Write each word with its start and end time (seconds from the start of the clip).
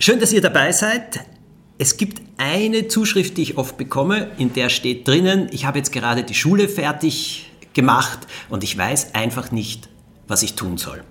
Schön, 0.00 0.20
dass 0.20 0.32
ihr 0.32 0.40
dabei 0.40 0.70
seid. 0.70 1.26
Es 1.76 1.96
gibt 1.96 2.22
eine 2.36 2.86
Zuschrift, 2.86 3.36
die 3.36 3.42
ich 3.42 3.58
oft 3.58 3.76
bekomme, 3.76 4.30
in 4.38 4.52
der 4.52 4.68
steht 4.68 5.08
drinnen, 5.08 5.48
ich 5.50 5.64
habe 5.64 5.78
jetzt 5.78 5.90
gerade 5.90 6.22
die 6.22 6.34
Schule 6.34 6.68
fertig 6.68 7.50
gemacht 7.74 8.20
und 8.48 8.62
ich 8.62 8.78
weiß 8.78 9.16
einfach 9.16 9.50
nicht, 9.50 9.88
was 10.28 10.44
ich 10.44 10.54
tun 10.54 10.78
soll. 10.78 11.02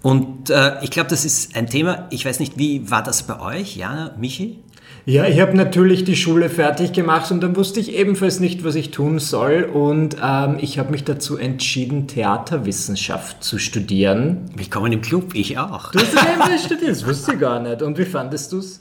Und 0.00 0.48
äh, 0.48 0.82
ich 0.82 0.90
glaube, 0.90 1.10
das 1.10 1.26
ist 1.26 1.56
ein 1.56 1.68
Thema, 1.68 2.08
ich 2.10 2.24
weiß 2.24 2.40
nicht, 2.40 2.56
wie 2.56 2.90
war 2.90 3.02
das 3.02 3.26
bei 3.26 3.38
euch, 3.38 3.76
Jana, 3.76 4.16
Michi? 4.18 4.60
Ja, 5.04 5.26
ich 5.26 5.40
habe 5.40 5.56
natürlich 5.56 6.04
die 6.04 6.14
Schule 6.14 6.48
fertig 6.48 6.92
gemacht 6.92 7.32
und 7.32 7.40
dann 7.40 7.56
wusste 7.56 7.80
ich 7.80 7.92
ebenfalls 7.92 8.38
nicht, 8.38 8.62
was 8.62 8.76
ich 8.76 8.92
tun 8.92 9.18
soll. 9.18 9.64
Und 9.64 10.16
ähm, 10.22 10.58
ich 10.60 10.78
habe 10.78 10.92
mich 10.92 11.02
dazu 11.02 11.36
entschieden, 11.36 12.06
Theaterwissenschaft 12.06 13.42
zu 13.42 13.58
studieren. 13.58 14.48
Willkommen 14.54 14.92
im 14.92 15.00
Club, 15.00 15.34
ich 15.34 15.58
auch. 15.58 15.90
Du 15.90 15.98
hast 15.98 16.14
das 16.14 16.64
studiert, 16.64 16.92
das 16.92 17.04
wusste 17.04 17.32
ich 17.32 17.40
gar 17.40 17.58
nicht. 17.58 17.82
Und 17.82 17.98
wie 17.98 18.04
fandest 18.04 18.52
du 18.52 18.58
es? 18.58 18.80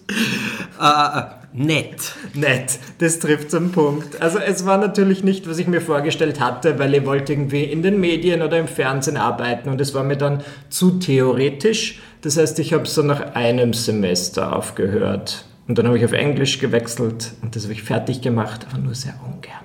Äh, 0.80 1.22
nett. 1.54 2.14
Nett, 2.36 2.78
das 3.00 3.18
trifft 3.18 3.50
zum 3.50 3.72
Punkt. 3.72 4.22
Also 4.22 4.38
es 4.38 4.64
war 4.64 4.78
natürlich 4.78 5.24
nicht, 5.24 5.50
was 5.50 5.58
ich 5.58 5.66
mir 5.66 5.82
vorgestellt 5.82 6.40
hatte, 6.40 6.78
weil 6.78 6.94
ich 6.94 7.04
wollte 7.04 7.34
irgendwie 7.34 7.64
in 7.64 7.82
den 7.82 8.00
Medien 8.00 8.44
oder 8.44 8.60
im 8.60 8.68
Fernsehen 8.68 9.18
arbeiten 9.18 9.70
und 9.70 9.82
es 9.82 9.96
war 9.96 10.04
mir 10.04 10.18
dann 10.18 10.44
zu 10.70 11.00
theoretisch. 11.00 12.00
Das 12.22 12.38
heißt, 12.38 12.60
ich 12.60 12.74
habe 12.74 12.88
so 12.88 13.02
nach 13.02 13.34
einem 13.34 13.74
Semester 13.74 14.56
aufgehört. 14.56 15.46
Und 15.68 15.78
dann 15.78 15.88
habe 15.88 15.98
ich 15.98 16.06
auf 16.06 16.12
Englisch 16.12 16.60
gewechselt 16.60 17.34
und 17.42 17.56
das 17.56 17.64
habe 17.64 17.74
ich 17.74 17.84
fertig 17.84 18.22
gemacht, 18.22 18.66
aber 18.70 18.80
nur 18.80 18.96
sehr 18.96 19.14
ungern. 19.24 19.62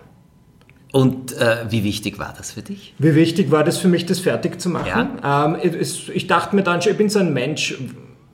Und 0.93 1.37
äh, 1.37 1.65
wie 1.69 1.85
wichtig 1.85 2.19
war 2.19 2.33
das 2.37 2.53
für 2.53 2.63
dich? 2.63 2.95
Wie 2.99 3.15
wichtig 3.15 3.51
war 3.51 3.65
das 3.65 3.77
für 3.79 3.89
mich, 3.89 4.07
das 4.07 4.21
fertig 4.21 4.61
zu 4.61 4.71
machen? 4.71 5.19
Ja. 5.23 5.45
Ähm, 5.45 5.59
ich, 5.63 6.09
ich 6.15 6.27
dachte 6.27 6.57
mir 6.57 6.63
dann 6.63 6.81
schon, 6.81 6.93
ich 6.93 6.99
bin 6.99 7.09
so 7.09 7.19
ein 7.19 7.33
Mensch, 7.33 7.75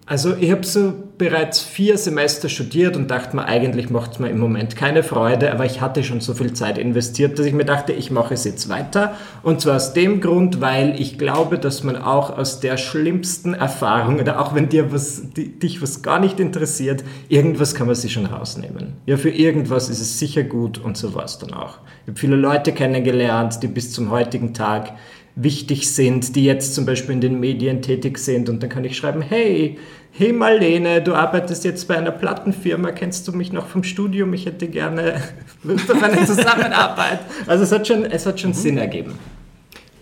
also 0.06 0.34
ich 0.34 0.50
habe 0.50 0.64
so 0.64 0.92
bereits 1.17 1.61
vier 1.61 1.97
Semester 1.97 2.48
studiert 2.48 2.97
und 2.97 3.08
dachte 3.08 3.36
mir, 3.36 3.45
eigentlich 3.45 3.89
macht 3.89 4.12
es 4.12 4.19
mir 4.19 4.31
im 4.31 4.41
Moment 4.41 4.75
keine 4.75 5.05
Freude, 5.05 5.53
aber 5.53 5.64
ich 5.64 5.81
hatte 5.81 6.03
schon 6.03 6.20
so 6.20 6.34
viel 6.34 6.53
Zeit 6.53 6.77
investiert, 6.77 7.39
dass 7.39 7.47
ich 7.47 7.53
mir 7.53 7.64
dachte, 7.64 7.92
ich 7.92 8.11
mache 8.11 8.34
es 8.34 8.42
jetzt 8.42 8.69
weiter. 8.69 9.14
Und 9.45 9.61
zwar 9.61 9.77
aus 9.77 9.92
dem 9.92 10.20
Grund, 10.20 10.61
weil 10.61 11.00
ich 11.00 11.19
glaube, 11.19 11.58
dass 11.58 11.84
man 11.84 11.97
auch 11.97 12.36
aus 12.36 12.58
der 12.58 12.77
schlimmsten 12.78 13.55
Erfahrung, 13.55 14.19
oder 14.19 14.41
auch 14.41 14.56
wenn 14.56 14.69
dir 14.69 14.92
was, 14.92 15.23
die, 15.36 15.56
dich 15.56 15.80
was 15.80 16.03
gar 16.03 16.19
nicht 16.19 16.41
interessiert, 16.41 17.05
irgendwas 17.28 17.77
kann 17.77 17.86
man 17.86 17.95
sich 17.95 18.12
schon 18.12 18.27
rausnehmen. 18.27 18.95
Ja, 19.06 19.17
für 19.17 19.30
irgendwas 19.30 19.89
ist 19.89 20.00
es 20.00 20.19
sicher 20.19 20.42
gut 20.42 20.78
und 20.78 20.97
so 20.97 21.14
war 21.14 21.25
es 21.25 21.39
dann 21.39 21.55
auch. 21.55 21.78
Ich 22.03 22.08
habe 22.08 22.19
viele 22.19 22.36
Leute 22.36 22.73
kennengelernt, 22.73 23.62
die 23.62 23.69
bis 23.69 23.92
zum 23.92 24.11
heutigen 24.11 24.53
Tag 24.53 24.95
wichtig 25.35 25.91
sind, 25.91 26.37
die 26.37 26.45
jetzt 26.45 26.75
zum 26.75 26.85
Beispiel 26.85 27.15
in 27.15 27.21
den 27.21 27.41
Medien 27.41 27.83
tätig 27.83 28.19
sind 28.19 28.49
und 28.49 28.63
dann 28.63 28.71
kann 28.71 28.85
ich 28.85 28.97
schreiben, 28.97 29.23
hey, 29.23 29.79
hey 30.13 30.33
Marlene, 30.33 31.01
du 31.01 31.15
arbeitest 31.15 31.65
jetzt 31.65 31.89
bei 31.89 31.97
einer 31.97 32.11
Plattenfirma, 32.11 32.93
kennst 32.93 33.27
du 33.27 33.33
mich 33.33 33.53
noch 33.53 33.67
vom 33.67 33.83
Studium? 33.83 34.35
Ich 34.35 34.47
hätte 34.47 34.69
gerne 34.69 35.23
Lust 35.63 35.91
auf 35.91 36.03
eine 36.03 36.27
Zusammenarbeit. 36.27 37.21
Also 37.47 37.65
es 37.65 37.73
hat 37.73 37.87
schon, 37.87 38.05
es 38.05 38.27
hat 38.27 38.41
schon 38.41 38.51
mhm. 38.51 38.55
Sinn 38.55 38.79
ergeben. 38.79 39.19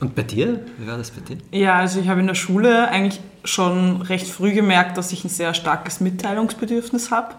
Und 0.01 0.15
bei 0.15 0.23
dir? 0.23 0.61
Wie 0.79 0.87
war 0.87 0.97
das 0.97 1.11
bei 1.11 1.21
dir? 1.21 1.39
Ja, 1.53 1.77
also 1.77 2.01
ich 2.01 2.09
habe 2.09 2.21
in 2.21 2.27
der 2.27 2.35
Schule 2.35 2.89
eigentlich 2.89 3.21
schon 3.45 4.03
recht 4.03 4.27
früh 4.27 4.53
gemerkt, 4.53 4.97
dass 4.97 5.13
ich 5.13 5.25
ein 5.25 5.29
sehr 5.29 5.55
starkes 5.55 6.01
Mitteilungsbedürfnis 6.01 7.11
habe 7.11 7.35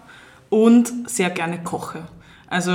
und 0.48 0.92
sehr 1.06 1.30
gerne 1.30 1.62
koche. 1.62 2.04
Also 2.46 2.70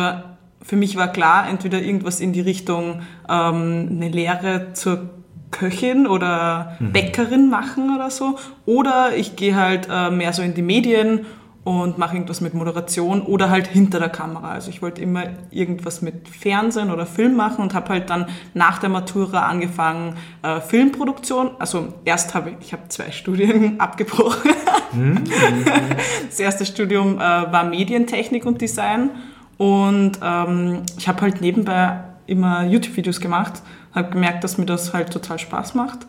für 0.67 0.75
mich 0.75 0.97
war 0.97 1.07
klar, 1.07 1.47
entweder 1.49 1.81
irgendwas 1.81 2.19
in 2.19 2.33
die 2.33 2.41
Richtung 2.41 3.01
ähm, 3.29 3.87
eine 3.89 4.09
Lehre 4.09 4.73
zur 4.73 5.09
Köchin 5.49 6.07
oder 6.07 6.75
mhm. 6.79 6.91
Bäckerin 6.91 7.49
machen 7.49 7.95
oder 7.95 8.09
so. 8.09 8.37
Oder 8.65 9.15
ich 9.15 9.37
gehe 9.37 9.55
halt 9.55 9.87
äh, 9.89 10.11
mehr 10.11 10.33
so 10.33 10.41
in 10.41 10.55
die 10.55 10.61
Medien 10.61 11.25
und 11.63 11.97
mache 11.97 12.15
irgendwas 12.15 12.41
mit 12.41 12.53
Moderation 12.53 13.21
oder 13.21 13.49
halt 13.49 13.67
hinter 13.67 13.99
der 13.99 14.09
Kamera. 14.09 14.51
Also 14.51 14.69
ich 14.69 14.81
wollte 14.81 15.01
immer 15.01 15.23
irgendwas 15.51 16.01
mit 16.01 16.27
Fernsehen 16.27 16.91
oder 16.91 17.05
Film 17.05 17.37
machen 17.37 17.61
und 17.61 17.73
habe 17.73 17.87
halt 17.87 18.09
dann 18.09 18.27
nach 18.53 18.79
der 18.79 18.89
Matura 18.89 19.47
angefangen 19.47 20.15
äh, 20.43 20.59
Filmproduktion. 20.59 21.51
Also 21.59 21.93
erst 22.03 22.35
habe 22.35 22.49
ich, 22.49 22.67
ich 22.67 22.73
habe 22.73 22.89
zwei 22.89 23.11
Studien 23.11 23.79
abgebrochen. 23.79 24.51
Mhm. 24.91 25.23
Das 26.27 26.41
erste 26.41 26.65
Studium 26.65 27.15
äh, 27.15 27.19
war 27.19 27.63
Medientechnik 27.63 28.45
und 28.45 28.59
Design 28.59 29.11
und 29.57 30.13
ähm, 30.23 30.83
ich 30.97 31.07
habe 31.07 31.21
halt 31.21 31.41
nebenbei 31.41 31.99
immer 32.27 32.65
YouTube-Videos 32.65 33.19
gemacht, 33.19 33.61
habe 33.93 34.11
gemerkt, 34.11 34.43
dass 34.43 34.57
mir 34.57 34.65
das 34.65 34.93
halt 34.93 35.11
total 35.11 35.39
Spaß 35.39 35.75
macht. 35.75 35.99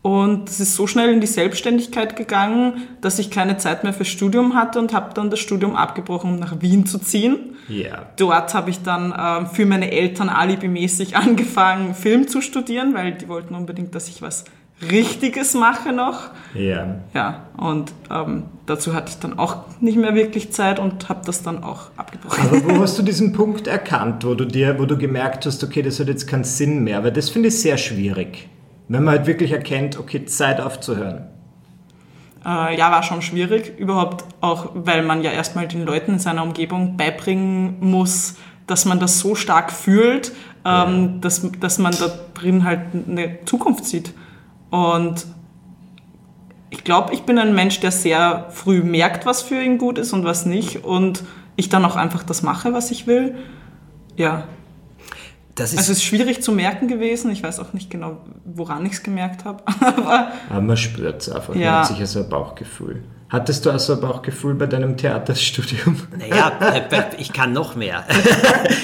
Und 0.00 0.48
es 0.48 0.60
ist 0.60 0.74
so 0.74 0.86
schnell 0.86 1.12
in 1.12 1.20
die 1.20 1.26
Selbstständigkeit 1.26 2.14
gegangen, 2.14 2.82
dass 3.00 3.18
ich 3.18 3.30
keine 3.30 3.56
Zeit 3.56 3.82
mehr 3.82 3.92
fürs 3.92 4.08
Studium 4.08 4.54
hatte 4.54 4.78
und 4.78 4.92
habe 4.92 5.12
dann 5.12 5.28
das 5.28 5.40
Studium 5.40 5.74
abgebrochen, 5.74 6.34
um 6.34 6.38
nach 6.38 6.60
Wien 6.60 6.86
zu 6.86 6.98
ziehen. 6.98 7.56
Yeah. 7.68 8.06
Dort 8.16 8.54
habe 8.54 8.70
ich 8.70 8.82
dann 8.82 9.12
äh, 9.12 9.46
für 9.46 9.66
meine 9.66 9.90
Eltern 9.90 10.28
alibimäßig 10.28 11.16
angefangen, 11.16 11.94
Film 11.94 12.28
zu 12.28 12.40
studieren, 12.40 12.94
weil 12.94 13.12
die 13.12 13.28
wollten 13.28 13.54
unbedingt, 13.54 13.94
dass 13.94 14.08
ich 14.08 14.22
was 14.22 14.44
Richtiges 14.80 15.54
mache 15.54 15.92
noch. 15.92 16.30
Ja. 16.54 17.00
Ja, 17.12 17.46
und 17.56 17.92
ähm, 18.10 18.44
dazu 18.66 18.94
hatte 18.94 19.10
ich 19.10 19.18
dann 19.18 19.38
auch 19.38 19.64
nicht 19.80 19.98
mehr 19.98 20.14
wirklich 20.14 20.52
Zeit 20.52 20.78
und 20.78 21.08
habe 21.08 21.20
das 21.24 21.42
dann 21.42 21.64
auch 21.64 21.90
abgebrochen. 21.96 22.48
Aber 22.48 22.76
wo 22.76 22.80
hast 22.82 22.98
du 22.98 23.02
diesen 23.02 23.32
Punkt 23.32 23.66
erkannt, 23.66 24.24
wo 24.24 24.34
du 24.34 24.44
dir, 24.44 24.78
wo 24.78 24.86
du 24.86 24.96
gemerkt 24.96 25.46
hast, 25.46 25.64
okay, 25.64 25.82
das 25.82 25.98
hat 25.98 26.08
jetzt 26.08 26.28
keinen 26.28 26.44
Sinn 26.44 26.84
mehr? 26.84 27.02
Weil 27.02 27.12
das 27.12 27.28
finde 27.28 27.48
ich 27.48 27.60
sehr 27.60 27.76
schwierig. 27.76 28.48
Wenn 28.88 29.04
man 29.04 29.18
halt 29.18 29.26
wirklich 29.26 29.52
erkennt, 29.52 29.98
okay, 29.98 30.24
Zeit 30.24 30.60
aufzuhören. 30.60 31.26
Äh, 32.44 32.78
ja, 32.78 32.90
war 32.90 33.02
schon 33.02 33.20
schwierig. 33.20 33.78
Überhaupt 33.78 34.24
auch, 34.40 34.70
weil 34.74 35.02
man 35.02 35.22
ja 35.22 35.32
erstmal 35.32 35.66
den 35.66 35.84
Leuten 35.84 36.14
in 36.14 36.18
seiner 36.18 36.42
Umgebung 36.42 36.96
beibringen 36.96 37.76
muss, 37.80 38.36
dass 38.66 38.84
man 38.84 39.00
das 39.00 39.18
so 39.18 39.34
stark 39.34 39.72
fühlt, 39.72 40.32
ähm, 40.64 40.64
ja. 40.64 41.08
dass, 41.20 41.50
dass 41.60 41.78
man 41.78 41.94
da 41.98 42.10
drin 42.34 42.64
halt 42.64 42.80
eine 42.94 43.44
Zukunft 43.44 43.84
sieht. 43.84 44.14
Und 44.70 45.26
ich 46.70 46.84
glaube, 46.84 47.14
ich 47.14 47.22
bin 47.22 47.38
ein 47.38 47.54
Mensch, 47.54 47.80
der 47.80 47.90
sehr 47.90 48.46
früh 48.50 48.82
merkt, 48.82 49.26
was 49.26 49.42
für 49.42 49.62
ihn 49.62 49.78
gut 49.78 49.98
ist 49.98 50.12
und 50.12 50.24
was 50.24 50.46
nicht. 50.46 50.84
Und 50.84 51.24
ich 51.56 51.68
dann 51.68 51.84
auch 51.84 51.96
einfach 51.96 52.22
das 52.22 52.42
mache, 52.42 52.72
was 52.72 52.90
ich 52.90 53.06
will. 53.06 53.36
Ja. 54.16 54.44
Das 55.54 55.72
ist 55.72 55.78
also 55.78 55.92
es 55.92 55.98
ist 55.98 56.04
schwierig 56.04 56.42
zu 56.42 56.52
merken 56.52 56.86
gewesen. 56.86 57.30
Ich 57.32 57.42
weiß 57.42 57.58
auch 57.58 57.72
nicht 57.72 57.90
genau, 57.90 58.18
woran 58.44 58.86
ich 58.86 58.92
es 58.92 59.02
gemerkt 59.02 59.44
habe. 59.44 59.64
Aber, 59.80 60.28
Aber 60.50 60.60
man 60.60 60.76
spürt 60.76 61.22
es 61.22 61.28
einfach. 61.30 61.54
Ja. 61.56 61.72
Man 61.72 61.80
hat 61.80 61.88
sicher 61.88 62.06
so 62.06 62.20
ein 62.20 62.28
Bauchgefühl. 62.28 63.02
Hattest 63.30 63.66
du 63.66 63.70
also 63.70 63.92
aber 63.92 64.14
auch 64.14 64.22
Gefühl 64.22 64.54
bei 64.54 64.66
deinem 64.66 64.96
Theaterstudium? 64.96 65.96
Naja, 66.18 66.52
ich 67.18 67.32
kann 67.32 67.52
noch 67.52 67.76
mehr. 67.76 68.04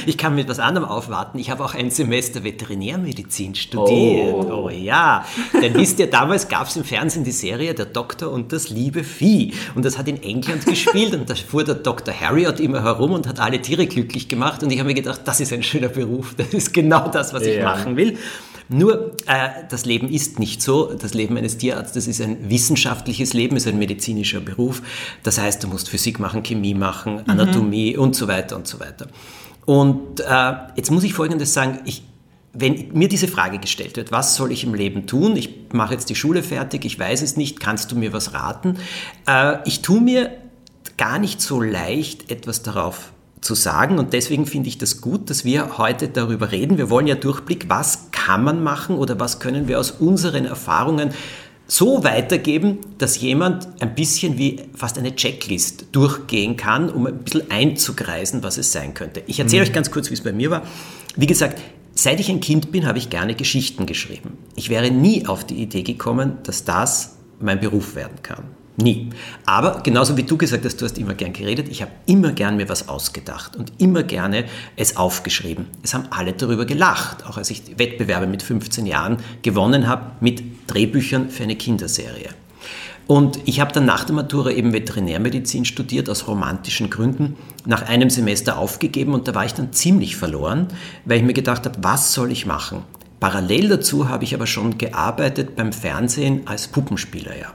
Ich 0.07 0.19
kann 0.19 0.35
mit 0.35 0.49
was 0.49 0.59
anderem 0.59 0.87
aufwarten. 0.87 1.39
Ich 1.39 1.51
habe 1.51 1.65
auch 1.65 1.75
ein 1.75 1.91
Semester 1.91 2.45
Veterinärmedizin 2.45 3.55
studiert. 3.55 4.35
Oh, 4.35 4.65
oh 4.67 4.71
ja. 4.71 5.25
Denn 5.61 5.75
wisst 5.75 5.99
ihr, 5.99 6.11
damals 6.11 6.49
gab 6.49 6.67
es 6.69 6.77
im 6.77 6.85
Fernsehen 6.85 7.25
die 7.25 7.33
Serie 7.33 7.75
Der 7.75 7.87
Doktor 7.87 8.31
und 8.31 8.53
das 8.53 8.69
liebe 8.69 9.03
Vieh. 9.03 9.55
Und 9.75 9.85
das 9.85 9.97
hat 9.97 10.09
in 10.09 10.23
England 10.23 10.67
gespielt 10.67 11.15
und 11.15 11.31
da 11.31 11.35
fuhr 11.35 11.65
der 11.65 11.77
Dr. 11.77 12.15
Harriot 12.15 12.61
immer 12.61 12.83
herum 12.83 13.13
und 13.13 13.27
hat 13.27 13.41
alle 13.41 13.61
Tiere 13.63 13.87
glücklich 13.87 14.29
gemacht. 14.29 14.63
Und 14.63 14.71
ich 14.71 14.79
habe 14.79 14.89
mir 14.89 14.95
gedacht, 14.95 15.23
das 15.25 15.41
ist 15.41 15.53
ein 15.53 15.63
schöner 15.63 15.89
Beruf. 15.89 16.35
Das 16.37 16.49
ist 16.49 16.75
genau 16.75 17.09
das, 17.09 17.33
was 17.33 17.43
ich 17.45 17.57
ja. 17.57 17.65
machen 17.65 17.97
will. 17.97 18.19
Nur, 18.69 19.13
äh, 19.27 19.49
das 19.69 19.85
Leben 19.85 20.09
ist 20.09 20.39
nicht 20.39 20.63
so. 20.63 20.95
Das 20.95 21.15
Leben 21.15 21.37
eines 21.37 21.59
Tierarztes 21.59 22.07
ist 22.07 22.21
ein 22.21 22.49
wissenschaftliches 22.49 23.35
Leben, 23.35 23.57
ist 23.57 23.67
ein 23.67 23.79
medizinischer 23.79 24.41
Beruf. 24.41 24.83
Das 25.23 25.39
heißt, 25.39 25.63
du 25.63 25.69
musst 25.69 25.89
Physik 25.89 26.19
machen, 26.19 26.43
Chemie 26.43 26.75
machen, 26.75 27.17
mhm. 27.17 27.23
Anatomie 27.27 27.95
mhm. 27.95 28.03
und 28.03 28.17
so 28.17 28.29
weiter 28.29 28.57
und 28.57 28.67
so 28.67 28.81
weiter. 28.81 29.09
Und 29.67 30.21
äh, 30.21 30.53
jetzt 30.77 30.91
muss 30.91 31.05
ich 31.05 31.15
Folgendes 31.15 31.53
sagen, 31.53 31.81
ich, 31.85 32.03
wenn 32.53 32.91
mir 32.93 33.09
diese 33.09 33.29
Frage 33.29 33.59
gestellt 33.59 33.97
wird, 33.97 34.13
was 34.13 34.37
soll 34.37 34.53
ich 34.53 34.65
im 34.65 34.75
Leben 34.75 35.07
tun? 35.07 35.37
Ich 35.37 35.51
mache 35.73 35.95
jetzt 35.95 36.09
die 36.09 36.15
Schule 36.15 36.43
fertig, 36.43 36.85
ich 36.85 36.99
weiß 36.99 37.23
es 37.23 37.37
nicht, 37.37 37.61
kannst 37.61 37.93
du 37.93 37.97
mir 37.97 38.13
was 38.13 38.33
raten? 38.33 38.79
Äh, 39.27 39.57
ich 39.67 39.83
tue 39.83 40.01
mir 40.01 40.31
gar 40.97 41.19
nicht 41.19 41.41
so 41.41 41.61
leicht 41.61 42.31
etwas 42.31 42.63
darauf 42.63 43.13
zu 43.45 43.55
sagen. 43.55 43.99
Und 43.99 44.13
deswegen 44.13 44.47
finde 44.47 44.69
ich 44.69 44.79
das 44.79 45.01
gut, 45.01 45.31
dass 45.31 45.45
wir 45.45 45.79
heute 45.79 46.09
darüber 46.09 46.51
reden. 46.51 46.79
Wir 46.79 46.91
wollen 46.91 47.07
ja 47.07 47.15
Durchblick, 47.15 47.67
was 47.69 48.11
kann 48.11 48.43
man 48.43 48.63
machen 48.63 48.97
oder 48.97 49.21
was 49.21 49.39
können 49.39 49.69
wir 49.69 49.79
aus 49.79 49.91
unseren 49.93 50.47
Erfahrungen 50.47 51.11
so 51.67 52.05
weitergeben, 52.05 52.79
dass 52.99 53.21
jemand 53.21 53.69
ein 53.81 53.95
bisschen 53.95 54.39
wie 54.39 54.61
fast 54.75 54.99
eine 54.99 55.15
Checklist 55.15 55.87
durchgehen 55.93 56.57
kann, 56.57 56.91
um 56.91 57.07
ein 57.07 57.19
bisschen 57.19 57.51
einzugreisen, 57.51 58.43
was 58.43 58.59
es 58.59 58.73
sein 58.73 58.95
könnte. 58.95 59.23
Ich 59.27 59.39
erzähle 59.41 59.63
mhm. 59.63 59.69
euch 59.69 59.75
ganz 59.75 59.91
kurz, 59.91 60.11
wie 60.11 60.15
es 60.15 60.23
bei 60.23 60.33
mir 60.33 60.51
war. 60.51 60.63
Wie 61.17 61.27
gesagt, 61.27 61.61
seit 61.95 62.21
ich 62.21 62.29
ein 62.29 62.41
Kind 62.41 62.73
bin, 62.73 62.87
habe 62.87 62.99
ich 62.99 63.09
gerne 63.09 63.35
Geschichten 63.35 63.87
geschrieben. 63.87 64.37
Ich 64.57 64.69
wäre 64.69 64.91
nie 64.91 65.27
auf 65.27 65.47
die 65.47 65.57
Idee 65.57 65.83
gekommen, 65.83 66.39
dass 66.43 66.65
das 66.65 67.17
mein 67.41 67.61
Beruf 67.61 67.95
werden 67.95 68.23
kann. 68.23 68.45
Nie. 68.77 69.11
Aber 69.47 69.83
genauso 69.83 70.17
wie 70.17 70.25
du 70.25 70.37
gesagt 70.37 70.65
hast, 70.65 70.81
du 70.81 70.85
hast 70.85 70.99
immer 70.99 71.15
gern 71.15 71.33
geredet, 71.33 71.69
ich 71.69 71.81
habe 71.81 71.93
immer 72.07 72.33
gern 72.33 72.57
mir 72.57 72.69
was 72.69 72.89
ausgedacht 72.89 73.55
und 73.55 73.73
immer 73.79 74.03
gerne 74.03 74.47
es 74.75 74.97
aufgeschrieben. 74.97 75.67
Es 75.85 75.95
haben 75.95 76.09
alle 76.11 76.33
darüber 76.33 76.65
gelacht, 76.65 77.25
auch 77.25 77.37
als 77.37 77.51
ich 77.51 77.79
Wettbewerbe 77.79 78.27
mit 78.27 78.43
15 78.43 78.87
Jahren 78.87 79.19
gewonnen 79.43 79.87
habe 79.87 80.13
mit 80.21 80.43
Drehbüchern 80.67 81.31
für 81.31 81.45
eine 81.45 81.55
Kinderserie. 81.55 82.31
Und 83.07 83.39
ich 83.45 83.61
habe 83.61 83.73
dann 83.73 83.85
nach 83.85 84.05
der 84.05 84.15
Matura 84.15 84.51
eben 84.51 84.73
Veterinärmedizin 84.73 85.67
studiert, 85.67 86.09
aus 86.09 86.27
romantischen 86.27 86.91
Gründen, 86.91 87.37
nach 87.67 87.83
einem 87.83 88.11
Semester 88.11 88.59
aufgegeben 88.59 89.13
und 89.15 89.29
da 89.29 89.35
war 89.35 89.45
ich 89.45 89.55
dann 89.55 89.73
ziemlich 89.73 90.17
verloren, 90.17 90.69
weil 91.05 91.19
ich 91.19 91.25
mir 91.25 91.35
gedacht 91.35 91.67
habe, 91.67 91.79
was 91.83 92.13
soll 92.13 92.33
ich 92.33 92.47
machen? 92.47 92.83
Parallel 93.21 93.69
dazu 93.69 94.09
habe 94.09 94.25
ich 94.25 94.35
aber 94.35 94.47
schon 94.47 94.79
gearbeitet 94.79 95.55
beim 95.55 95.73
Fernsehen 95.73 96.47
als 96.47 96.67
Puppenspieler, 96.69 97.39
ja. 97.39 97.53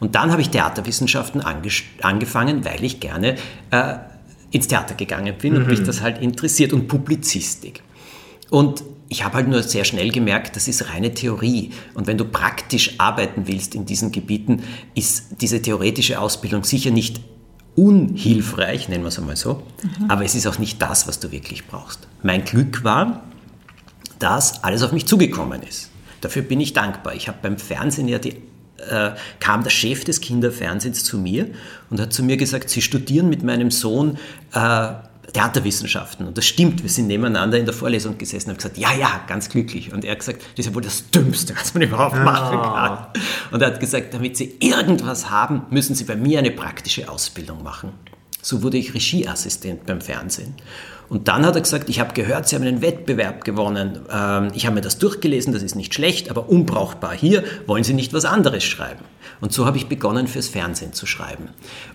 Und 0.00 0.14
dann 0.14 0.30
habe 0.30 0.40
ich 0.40 0.50
Theaterwissenschaften 0.50 1.42
angefangen, 1.42 2.64
weil 2.64 2.84
ich 2.84 3.00
gerne 3.00 3.36
äh, 3.70 3.94
ins 4.50 4.68
Theater 4.68 4.94
gegangen 4.94 5.34
bin 5.38 5.54
mhm. 5.54 5.60
und 5.60 5.68
mich 5.68 5.82
das 5.82 6.00
halt 6.00 6.18
interessiert 6.22 6.72
und 6.72 6.88
Publizistik. 6.88 7.82
Und 8.50 8.84
ich 9.08 9.24
habe 9.24 9.36
halt 9.36 9.48
nur 9.48 9.62
sehr 9.62 9.84
schnell 9.84 10.10
gemerkt, 10.10 10.56
das 10.56 10.68
ist 10.68 10.90
reine 10.92 11.14
Theorie. 11.14 11.70
Und 11.94 12.06
wenn 12.06 12.18
du 12.18 12.24
praktisch 12.24 12.94
arbeiten 12.98 13.46
willst 13.46 13.74
in 13.74 13.86
diesen 13.86 14.12
Gebieten, 14.12 14.62
ist 14.94 15.40
diese 15.40 15.62
theoretische 15.62 16.20
Ausbildung 16.20 16.64
sicher 16.64 16.90
nicht 16.90 17.20
unhilfreich, 17.74 18.88
nennen 18.88 19.04
wir 19.04 19.08
es 19.08 19.18
einmal 19.18 19.36
so, 19.36 19.62
mhm. 19.82 20.10
aber 20.10 20.24
es 20.24 20.34
ist 20.34 20.46
auch 20.46 20.58
nicht 20.58 20.82
das, 20.82 21.06
was 21.06 21.20
du 21.20 21.30
wirklich 21.30 21.66
brauchst. 21.66 22.08
Mein 22.22 22.44
Glück 22.44 22.82
war, 22.82 23.22
dass 24.18 24.64
alles 24.64 24.82
auf 24.82 24.92
mich 24.92 25.06
zugekommen 25.06 25.62
ist. 25.62 25.90
Dafür 26.20 26.42
bin 26.42 26.60
ich 26.60 26.72
dankbar. 26.72 27.14
Ich 27.14 27.28
habe 27.28 27.38
beim 27.40 27.56
Fernsehen 27.56 28.08
ja 28.08 28.18
die 28.18 28.34
äh, 28.78 29.10
kam 29.40 29.62
der 29.62 29.70
Chef 29.70 30.04
des 30.04 30.20
Kinderfernsehens 30.20 31.04
zu 31.04 31.18
mir 31.18 31.48
und 31.90 32.00
hat 32.00 32.12
zu 32.12 32.22
mir 32.22 32.36
gesagt, 32.36 32.70
Sie 32.70 32.82
studieren 32.82 33.28
mit 33.28 33.42
meinem 33.42 33.70
Sohn 33.70 34.18
äh, 34.52 34.88
Theaterwissenschaften. 35.32 36.26
Und 36.26 36.38
das 36.38 36.46
stimmt, 36.46 36.82
wir 36.82 36.88
sind 36.88 37.06
nebeneinander 37.06 37.58
in 37.58 37.66
der 37.66 37.74
Vorlesung 37.74 38.16
gesessen 38.16 38.48
und 38.48 38.54
haben 38.54 38.58
gesagt, 38.58 38.78
ja, 38.78 38.94
ja, 38.94 39.20
ganz 39.26 39.48
glücklich. 39.48 39.92
Und 39.92 40.04
er 40.04 40.12
hat 40.12 40.20
gesagt, 40.20 40.40
das 40.40 40.64
ist 40.64 40.66
ja 40.66 40.74
wohl 40.74 40.82
das 40.82 41.10
Dümmste, 41.10 41.54
was 41.56 41.74
man 41.74 41.82
überhaupt 41.82 42.16
machen 42.16 42.58
kann. 42.60 43.06
Und 43.50 43.60
er 43.60 43.68
hat 43.68 43.80
gesagt, 43.80 44.14
damit 44.14 44.36
Sie 44.36 44.56
irgendwas 44.60 45.28
haben, 45.30 45.62
müssen 45.70 45.94
Sie 45.94 46.04
bei 46.04 46.16
mir 46.16 46.38
eine 46.38 46.50
praktische 46.50 47.10
Ausbildung 47.10 47.62
machen. 47.62 47.92
So 48.40 48.62
wurde 48.62 48.78
ich 48.78 48.94
Regieassistent 48.94 49.84
beim 49.84 50.00
Fernsehen. 50.00 50.54
Und 51.08 51.28
dann 51.28 51.46
hat 51.46 51.54
er 51.54 51.62
gesagt, 51.62 51.88
ich 51.88 52.00
habe 52.00 52.12
gehört, 52.12 52.48
Sie 52.48 52.56
haben 52.56 52.64
einen 52.64 52.82
Wettbewerb 52.82 53.44
gewonnen. 53.44 54.00
Ähm, 54.12 54.48
ich 54.54 54.66
habe 54.66 54.74
mir 54.74 54.80
das 54.80 54.98
durchgelesen, 54.98 55.52
das 55.52 55.62
ist 55.62 55.74
nicht 55.74 55.94
schlecht, 55.94 56.30
aber 56.30 56.48
unbrauchbar 56.48 57.14
hier. 57.14 57.44
Wollen 57.66 57.84
Sie 57.84 57.94
nicht 57.94 58.12
was 58.12 58.24
anderes 58.24 58.64
schreiben? 58.64 59.04
Und 59.40 59.52
so 59.52 59.66
habe 59.66 59.76
ich 59.76 59.86
begonnen, 59.86 60.26
fürs 60.26 60.48
Fernsehen 60.48 60.92
zu 60.92 61.06
schreiben. 61.06 61.48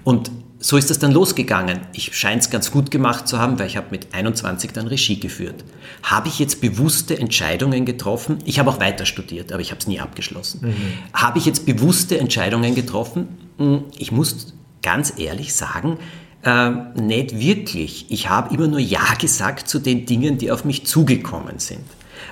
Und 0.04 0.32
so 0.60 0.78
ist 0.78 0.90
das 0.90 0.98
dann 0.98 1.12
losgegangen. 1.12 1.82
Ich 1.92 2.16
scheine 2.16 2.40
es 2.40 2.50
ganz 2.50 2.72
gut 2.72 2.90
gemacht 2.90 3.28
zu 3.28 3.38
haben, 3.38 3.60
weil 3.60 3.68
ich 3.68 3.76
habe 3.76 3.88
mit 3.92 4.14
21 4.14 4.72
dann 4.72 4.88
Regie 4.88 5.20
geführt. 5.20 5.64
Habe 6.04 6.30
ich 6.30 6.40
jetzt 6.40 6.62
bewusste 6.62 7.18
Entscheidungen 7.18 7.86
getroffen? 7.86 8.38
Ich 8.46 8.60
habe 8.60 8.70
auch 8.70 8.80
weiter 8.80 9.06
studiert, 9.06 9.52
aber 9.52 9.62
ich 9.62 9.72
habe 9.72 9.80
es 9.80 9.88
nie 9.88 10.00
abgeschlossen. 10.00 10.62
Mhm. 10.64 10.76
Habe 11.14 11.38
ich 11.38 11.46
jetzt 11.46 11.66
bewusste 11.66 12.18
Entscheidungen 12.18 12.76
getroffen? 12.76 13.28
Hm, 13.58 13.84
ich 13.98 14.14
muss 14.14 14.54
ganz 14.82 15.14
ehrlich 15.18 15.54
sagen, 15.54 15.98
äh, 16.44 16.72
nicht 16.96 17.40
wirklich. 17.40 18.06
Ich 18.10 18.30
habe 18.30 18.54
immer 18.54 18.68
nur 18.68 18.80
Ja 18.80 19.16
gesagt 19.20 19.68
zu 19.68 19.80
den 19.80 20.06
Dingen, 20.06 20.38
die 20.38 20.52
auf 20.52 20.66
mich 20.66 20.86
zugekommen 20.86 21.60
sind. 21.60 21.84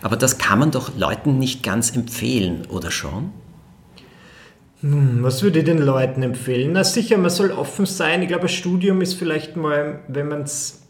Aber 0.01 0.15
das 0.15 0.37
kann 0.37 0.59
man 0.59 0.71
doch 0.71 0.97
Leuten 0.97 1.39
nicht 1.39 1.63
ganz 1.63 1.95
empfehlen, 1.95 2.65
oder 2.69 2.91
schon? 2.91 3.31
Hm, 4.81 5.19
was 5.21 5.43
würde 5.43 5.59
ich 5.59 5.65
den 5.65 5.77
Leuten 5.77 6.23
empfehlen? 6.23 6.71
Na 6.73 6.83
sicher, 6.83 7.17
man 7.17 7.29
soll 7.29 7.51
offen 7.51 7.85
sein. 7.85 8.21
Ich 8.21 8.27
glaube, 8.27 8.43
ein 8.43 8.49
Studium 8.49 9.01
ist 9.01 9.13
vielleicht 9.13 9.55
mal, 9.55 9.99
wenn 10.07 10.27
man 10.27 10.41
es 10.41 10.80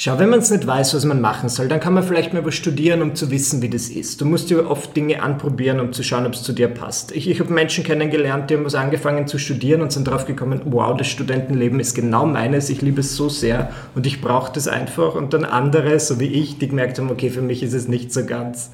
Schau, 0.00 0.16
wenn 0.20 0.30
man 0.30 0.38
es 0.38 0.52
nicht 0.52 0.64
weiß, 0.64 0.94
was 0.94 1.04
man 1.04 1.20
machen 1.20 1.48
soll, 1.48 1.66
dann 1.66 1.80
kann 1.80 1.92
man 1.92 2.04
vielleicht 2.04 2.32
mal 2.32 2.46
was 2.46 2.54
studieren, 2.54 3.02
um 3.02 3.16
zu 3.16 3.32
wissen, 3.32 3.62
wie 3.62 3.68
das 3.68 3.88
ist. 3.88 4.20
Du 4.20 4.26
musst 4.26 4.48
dir 4.48 4.70
oft 4.70 4.96
Dinge 4.96 5.20
anprobieren, 5.20 5.80
um 5.80 5.92
zu 5.92 6.04
schauen, 6.04 6.24
ob 6.24 6.34
es 6.34 6.44
zu 6.44 6.52
dir 6.52 6.68
passt. 6.68 7.10
Ich, 7.10 7.28
ich 7.28 7.40
habe 7.40 7.52
Menschen 7.52 7.82
kennengelernt, 7.82 8.48
die 8.48 8.54
haben 8.54 8.64
was 8.64 8.76
angefangen 8.76 9.26
zu 9.26 9.38
studieren 9.38 9.82
und 9.82 9.90
sind 9.90 10.06
drauf 10.06 10.24
gekommen, 10.24 10.60
wow, 10.66 10.96
das 10.96 11.08
Studentenleben 11.08 11.80
ist 11.80 11.96
genau 11.96 12.26
meines, 12.26 12.70
ich 12.70 12.80
liebe 12.80 13.00
es 13.00 13.16
so 13.16 13.28
sehr 13.28 13.72
und 13.96 14.06
ich 14.06 14.20
brauche 14.20 14.52
das 14.52 14.68
einfach. 14.68 15.16
Und 15.16 15.34
dann 15.34 15.44
andere, 15.44 15.98
so 15.98 16.20
wie 16.20 16.28
ich, 16.28 16.58
die 16.58 16.68
gemerkt 16.68 17.00
haben, 17.00 17.10
okay, 17.10 17.30
für 17.30 17.42
mich 17.42 17.64
ist 17.64 17.72
es 17.72 17.88
nicht 17.88 18.12
so 18.12 18.24
ganz. 18.24 18.70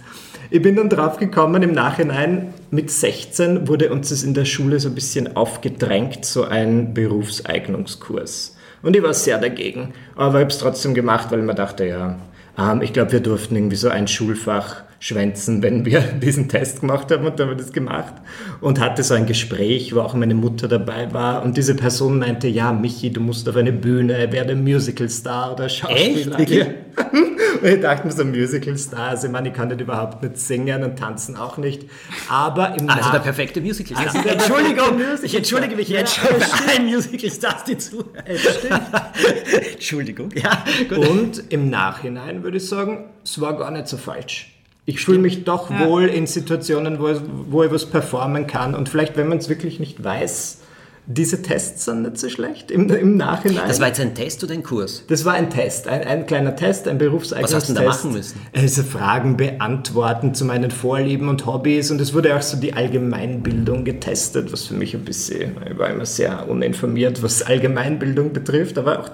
Ich 0.51 0.61
bin 0.61 0.77
dann 0.77 0.91
drauf 0.91 1.17
gekommen, 1.17 1.63
im 1.63 1.73
Nachhinein, 1.73 2.53
mit 2.71 2.91
16 2.91 3.67
wurde 3.67 3.91
uns 3.91 4.11
das 4.11 4.25
in 4.25 4.35
der 4.35 4.45
Schule 4.45 4.79
so 4.79 4.91
ein 4.91 4.95
bisschen 4.95 5.37
aufgedrängt, 5.37 6.27
so 6.27 6.45
ein 6.45 6.93
Berufseignungskurs. 6.93 8.54
Und 8.85 8.95
ich 8.95 9.03
war 9.03 9.15
sehr 9.15 9.39
dagegen. 9.39 9.95
Aber 10.15 10.35
ich 10.39 10.43
habe 10.43 10.51
es 10.51 10.59
trotzdem 10.59 10.95
gemacht, 10.95 11.31
weil 11.31 11.41
ich 11.41 11.45
mir 11.45 11.55
dachte, 11.55 11.87
ja, 11.87 12.17
ähm, 12.59 12.83
ich 12.83 12.93
glaube, 12.93 13.13
wir 13.13 13.21
durften 13.21 13.57
irgendwie 13.57 13.77
so 13.77 13.89
ein 13.89 14.07
Schulfach 14.07 14.84
schwänzen, 14.99 15.63
wenn 15.63 15.85
wir 15.85 16.01
diesen 16.23 16.49
Test 16.49 16.81
gemacht 16.81 17.11
haben 17.11 17.27
und 17.27 17.39
dann 17.39 17.49
haben 17.49 17.57
wir 17.57 17.63
das 17.63 17.73
gemacht 17.73 18.15
und 18.61 18.81
hatte 18.81 19.03
so 19.03 19.15
ein 19.15 19.27
Gespräch, 19.27 19.95
wo 19.95 20.01
auch 20.01 20.15
meine 20.15 20.35
Mutter 20.35 20.69
dabei 20.69 21.13
war 21.13 21.43
und 21.43 21.57
diese 21.57 21.75
Person 21.75 22.19
meinte, 22.19 22.49
ja, 22.49 22.73
Michi, 22.73 23.11
du 23.11 23.21
musst 23.21 23.49
auf 23.49 23.57
eine 23.57 23.73
Bühne, 23.73 24.33
werde 24.33 24.55
Musicalstar 24.55 25.53
oder 25.53 25.69
Schauspieler. 25.69 26.39
Echt? 26.39 26.55
und 27.63 27.69
ich 27.69 27.81
dachte 27.81 28.07
mir 28.07 28.13
so, 28.13 28.25
Musicalstar, 28.25 29.11
also 29.11 29.27
ich 29.27 29.33
meine, 29.33 29.49
ich 29.49 29.55
kann 29.55 29.69
nicht 29.69 29.81
überhaupt 29.81 30.23
nicht 30.23 30.39
singen 30.39 30.83
und 30.83 30.99
tanzen 30.99 31.37
auch 31.37 31.59
nicht, 31.59 31.87
aber 32.29 32.75
im 32.79 32.89
Also 32.89 33.11
der 33.11 33.19
perfekte 33.19 33.61
Musicalstar. 33.61 34.15
Also 34.17 34.29
Entschuldigung, 34.29 35.01
ich 35.23 35.35
entschuldige 35.35 35.77
mich 35.77 35.89
jetzt 35.89 36.17
schon 36.17 36.29
für 36.29 36.71
allen 36.71 36.87
Musicalstars, 36.87 37.65
die 37.65 37.79
zuhören. 37.79 38.25
Entschuldigung, 39.73 40.31
ja. 40.35 40.65
Gut. 40.89 40.99
Und 40.99 41.53
im 41.53 41.71
Nachhinein 41.71 42.43
würde 42.43 42.59
ich 42.59 42.69
sagen, 42.69 43.11
es 43.23 43.41
war 43.41 43.57
gar 43.57 43.71
nicht 43.71 43.89
so 43.89 43.97
falsch. 43.97 44.54
Ich 44.87 45.05
fühle 45.05 45.19
mich 45.19 45.45
doch 45.45 45.71
ja. 45.71 45.89
wohl 45.89 46.05
in 46.05 46.27
Situationen, 46.27 46.99
wo, 47.01 47.09
wo 47.49 47.63
ich 47.63 47.71
was 47.71 47.87
performen 47.87 48.47
kann. 48.47 48.75
Und 48.75 48.89
vielleicht, 48.89 49.17
wenn 49.17 49.29
man 49.29 49.39
es 49.39 49.49
wirklich 49.49 49.81
nicht 49.81 50.03
weiß, 50.03 50.59
diese 51.07 51.43
Tests 51.43 51.85
sind 51.85 52.03
nicht 52.03 52.19
so 52.19 52.31
schlecht 52.31 52.71
im, 52.71 52.89
im 52.89 53.19
Nachhinein. 53.19 53.69
Das 53.69 53.79
war 53.79 53.89
jetzt 53.89 54.01
ein 54.01 54.15
Test 54.15 54.43
oder 54.43 54.55
ein 54.55 54.63
Kurs? 54.63 55.05
Das 55.09 55.27
war 55.27 55.35
ein 55.35 55.51
Test, 55.51 55.87
ein, 55.87 56.03
ein 56.03 56.27
kleiner 56.27 56.57
Test, 56.57 56.89
ein 56.89 56.97
Berufseignungstest. 56.97 57.55
Was 57.55 57.69
hast 57.69 57.79
du 57.79 57.83
da 57.83 57.89
machen 57.89 58.13
müssen? 58.13 58.41
Also 58.55 58.83
Fragen 58.83 59.37
beantworten 59.37 60.35
zu 60.35 60.47
meinen 60.47 60.71
Vorlieben 60.71 61.29
und 61.29 61.45
Hobbys 61.45 61.91
und 61.91 62.01
es 62.01 62.15
wurde 62.15 62.35
auch 62.35 62.41
so 62.41 62.57
die 62.57 62.73
Allgemeinbildung 62.73 63.85
getestet, 63.85 64.51
was 64.51 64.65
für 64.65 64.75
mich 64.75 64.95
ein 64.95 65.05
bisschen, 65.05 65.57
ich 65.71 65.79
war 65.79 65.91
immer 65.91 66.07
sehr 66.07 66.49
uninformiert, 66.49 67.23
was 67.23 67.43
Allgemeinbildung 67.43 68.33
betrifft, 68.33 68.79
aber 68.79 69.01
auch, 69.01 69.11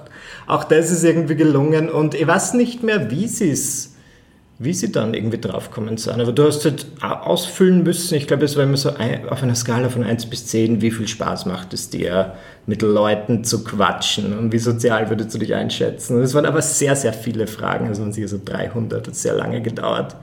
auch 0.47 0.63
das 0.63 0.91
ist 0.91 1.03
irgendwie 1.03 1.35
gelungen 1.35 1.89
und 1.89 2.13
ich 2.15 2.25
weiß 2.25 2.53
nicht 2.53 2.83
mehr, 2.83 3.11
wie 3.11 3.27
sie 3.27 3.51
es 3.51 3.90
wie 4.63 4.73
sie 4.73 4.91
dann 4.91 5.15
irgendwie 5.15 5.39
draufkommen 5.39 5.97
sind. 5.97 6.21
Aber 6.21 6.31
du 6.31 6.45
hast 6.45 6.63
halt 6.65 6.85
ausfüllen 7.01 7.81
müssen, 7.81 8.13
ich 8.13 8.27
glaube, 8.27 8.45
es 8.45 8.55
war 8.55 8.63
immer 8.63 8.77
so 8.77 8.91
auf 8.91 9.41
einer 9.41 9.55
Skala 9.55 9.89
von 9.89 10.03
1 10.03 10.27
bis 10.27 10.45
10, 10.45 10.81
wie 10.81 10.91
viel 10.91 11.07
Spaß 11.07 11.47
macht 11.47 11.73
es 11.73 11.89
dir, 11.89 12.35
mit 12.67 12.83
Leuten 12.83 13.43
zu 13.43 13.63
quatschen 13.63 14.37
und 14.37 14.51
wie 14.51 14.59
sozial 14.59 15.09
würdest 15.09 15.33
du 15.33 15.39
dich 15.39 15.55
einschätzen. 15.55 16.21
Es 16.21 16.35
waren 16.35 16.45
aber 16.45 16.61
sehr, 16.61 16.95
sehr 16.95 17.11
viele 17.11 17.47
Fragen, 17.47 17.87
also 17.87 18.03
waren 18.03 18.13
sicher 18.13 18.27
so 18.27 18.39
300, 18.43 19.07
hat 19.07 19.15
sehr 19.15 19.33
lange 19.33 19.63
gedauert. 19.63 20.15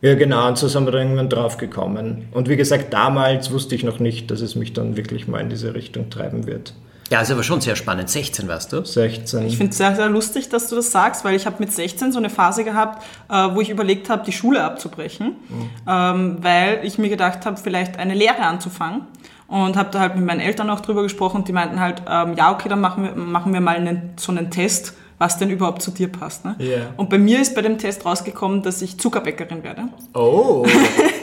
Ja, 0.00 0.14
genau, 0.14 0.46
und 0.46 0.58
so 0.58 0.68
sind 0.68 0.84
wir 0.84 0.92
dann 0.92 1.02
irgendwann 1.02 1.28
draufgekommen. 1.28 2.26
Und 2.30 2.48
wie 2.48 2.56
gesagt, 2.56 2.92
damals 2.92 3.50
wusste 3.50 3.74
ich 3.74 3.82
noch 3.82 3.98
nicht, 3.98 4.30
dass 4.30 4.42
es 4.42 4.54
mich 4.54 4.72
dann 4.72 4.96
wirklich 4.96 5.26
mal 5.26 5.40
in 5.40 5.48
diese 5.48 5.74
Richtung 5.74 6.08
treiben 6.08 6.46
wird. 6.46 6.74
Ja, 7.12 7.20
ist 7.20 7.30
aber 7.30 7.42
schon 7.42 7.60
sehr 7.60 7.76
spannend. 7.76 8.08
16 8.08 8.48
warst 8.48 8.72
du? 8.72 8.82
16. 8.82 9.46
Ich 9.46 9.58
finde 9.58 9.72
es 9.72 9.76
sehr, 9.76 9.94
sehr 9.94 10.08
lustig, 10.08 10.48
dass 10.48 10.68
du 10.68 10.76
das 10.76 10.90
sagst, 10.90 11.26
weil 11.26 11.36
ich 11.36 11.44
habe 11.44 11.56
mit 11.58 11.70
16 11.70 12.10
so 12.10 12.16
eine 12.16 12.30
Phase 12.30 12.64
gehabt, 12.64 13.04
äh, 13.28 13.34
wo 13.52 13.60
ich 13.60 13.68
überlegt 13.68 14.08
habe, 14.08 14.24
die 14.24 14.32
Schule 14.32 14.64
abzubrechen, 14.64 15.36
mhm. 15.46 15.70
ähm, 15.86 16.38
weil 16.40 16.80
ich 16.84 16.96
mir 16.96 17.10
gedacht 17.10 17.44
habe, 17.44 17.58
vielleicht 17.58 17.98
eine 17.98 18.14
Lehre 18.14 18.38
anzufangen. 18.38 19.02
Und 19.46 19.76
habe 19.76 19.90
da 19.92 20.00
halt 20.00 20.16
mit 20.16 20.24
meinen 20.24 20.40
Eltern 20.40 20.70
auch 20.70 20.80
drüber 20.80 21.02
gesprochen 21.02 21.40
und 21.40 21.48
die 21.48 21.52
meinten 21.52 21.78
halt, 21.78 22.02
ähm, 22.08 22.32
ja, 22.34 22.50
okay, 22.50 22.70
dann 22.70 22.80
machen 22.80 23.04
wir, 23.04 23.14
machen 23.14 23.52
wir 23.52 23.60
mal 23.60 23.76
einen, 23.76 24.14
so 24.16 24.32
einen 24.32 24.50
Test, 24.50 24.94
was 25.18 25.36
denn 25.36 25.50
überhaupt 25.50 25.82
zu 25.82 25.90
dir 25.90 26.10
passt. 26.10 26.46
Ne? 26.46 26.56
Yeah. 26.58 26.94
Und 26.96 27.10
bei 27.10 27.18
mir 27.18 27.42
ist 27.42 27.54
bei 27.54 27.60
dem 27.60 27.76
Test 27.76 28.06
rausgekommen, 28.06 28.62
dass 28.62 28.80
ich 28.80 28.98
Zuckerbäckerin 28.98 29.62
werde. 29.62 29.82
Oh. 30.14 30.64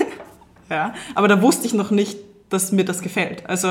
ja, 0.69 0.93
aber 1.15 1.27
da 1.27 1.41
wusste 1.41 1.65
ich 1.65 1.74
noch 1.74 1.89
nicht, 1.89 2.19
dass 2.50 2.72
mir 2.72 2.86
das 2.86 3.01
gefällt. 3.01 3.50
Also 3.50 3.69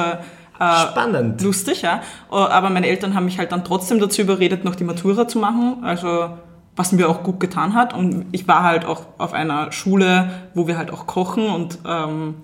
Spannend. 0.58 1.40
Lustig, 1.42 1.82
ja. 1.82 2.02
Äh, 2.30 2.34
aber 2.34 2.70
meine 2.70 2.86
Eltern 2.86 3.14
haben 3.14 3.24
mich 3.24 3.38
halt 3.38 3.52
dann 3.52 3.64
trotzdem 3.64 4.00
dazu 4.00 4.22
überredet, 4.22 4.64
noch 4.64 4.74
die 4.74 4.84
Matura 4.84 5.28
zu 5.28 5.38
machen. 5.38 5.78
Also 5.82 6.30
was 6.78 6.92
mir 6.92 7.08
auch 7.08 7.24
gut 7.24 7.40
getan 7.40 7.74
hat. 7.74 7.92
Und 7.92 8.26
ich 8.32 8.46
war 8.46 8.62
halt 8.62 8.84
auch 8.84 9.02
auf 9.18 9.32
einer 9.32 9.72
Schule, 9.72 10.30
wo 10.54 10.68
wir 10.68 10.78
halt 10.78 10.92
auch 10.92 11.06
kochen 11.06 11.48
und 11.48 11.78
ähm, 11.84 12.36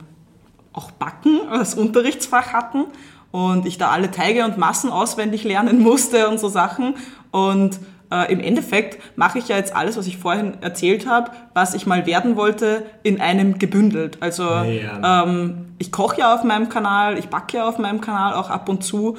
auch 0.73 0.91
Backen 0.91 1.41
als 1.51 1.75
Unterrichtsfach 1.75 2.53
hatten 2.53 2.87
und 3.31 3.65
ich 3.65 3.79
da 3.79 3.89
alle 3.91 4.11
Teige 4.11 4.45
und 4.45 4.59
Massen 4.59 4.91
auswendig 4.91 5.45
lernen 5.45 5.81
musste 5.81 6.29
und 6.29 6.39
so 6.39 6.49
Sachen. 6.49 6.95
Und 7.31 7.79
äh, 8.11 8.33
im 8.33 8.41
Endeffekt 8.41 8.99
mache 9.17 9.39
ich 9.39 9.49
ja 9.49 9.57
jetzt 9.57 9.75
alles, 9.75 9.97
was 9.97 10.07
ich 10.07 10.19
vorhin 10.19 10.55
erzählt 10.61 11.07
habe, 11.07 11.31
was 11.55 11.75
ich 11.75 11.87
mal 11.87 12.07
werden 12.07 12.37
wollte, 12.37 12.85
in 13.03 13.21
einem 13.21 13.59
gebündelt. 13.59 14.19
Also 14.21 14.45
ja. 14.45 15.25
ähm, 15.25 15.67
ich 15.79 15.91
koche 15.93 16.21
ja 16.21 16.35
auf 16.35 16.45
meinem 16.45 16.69
Kanal, 16.69 17.19
ich 17.19 17.29
backe 17.29 17.57
ja 17.57 17.69
auf 17.69 17.79
meinem 17.79 18.01
Kanal 18.01 18.35
auch 18.35 18.51
ab 18.51 18.69
und 18.69 18.85
zu 18.85 19.17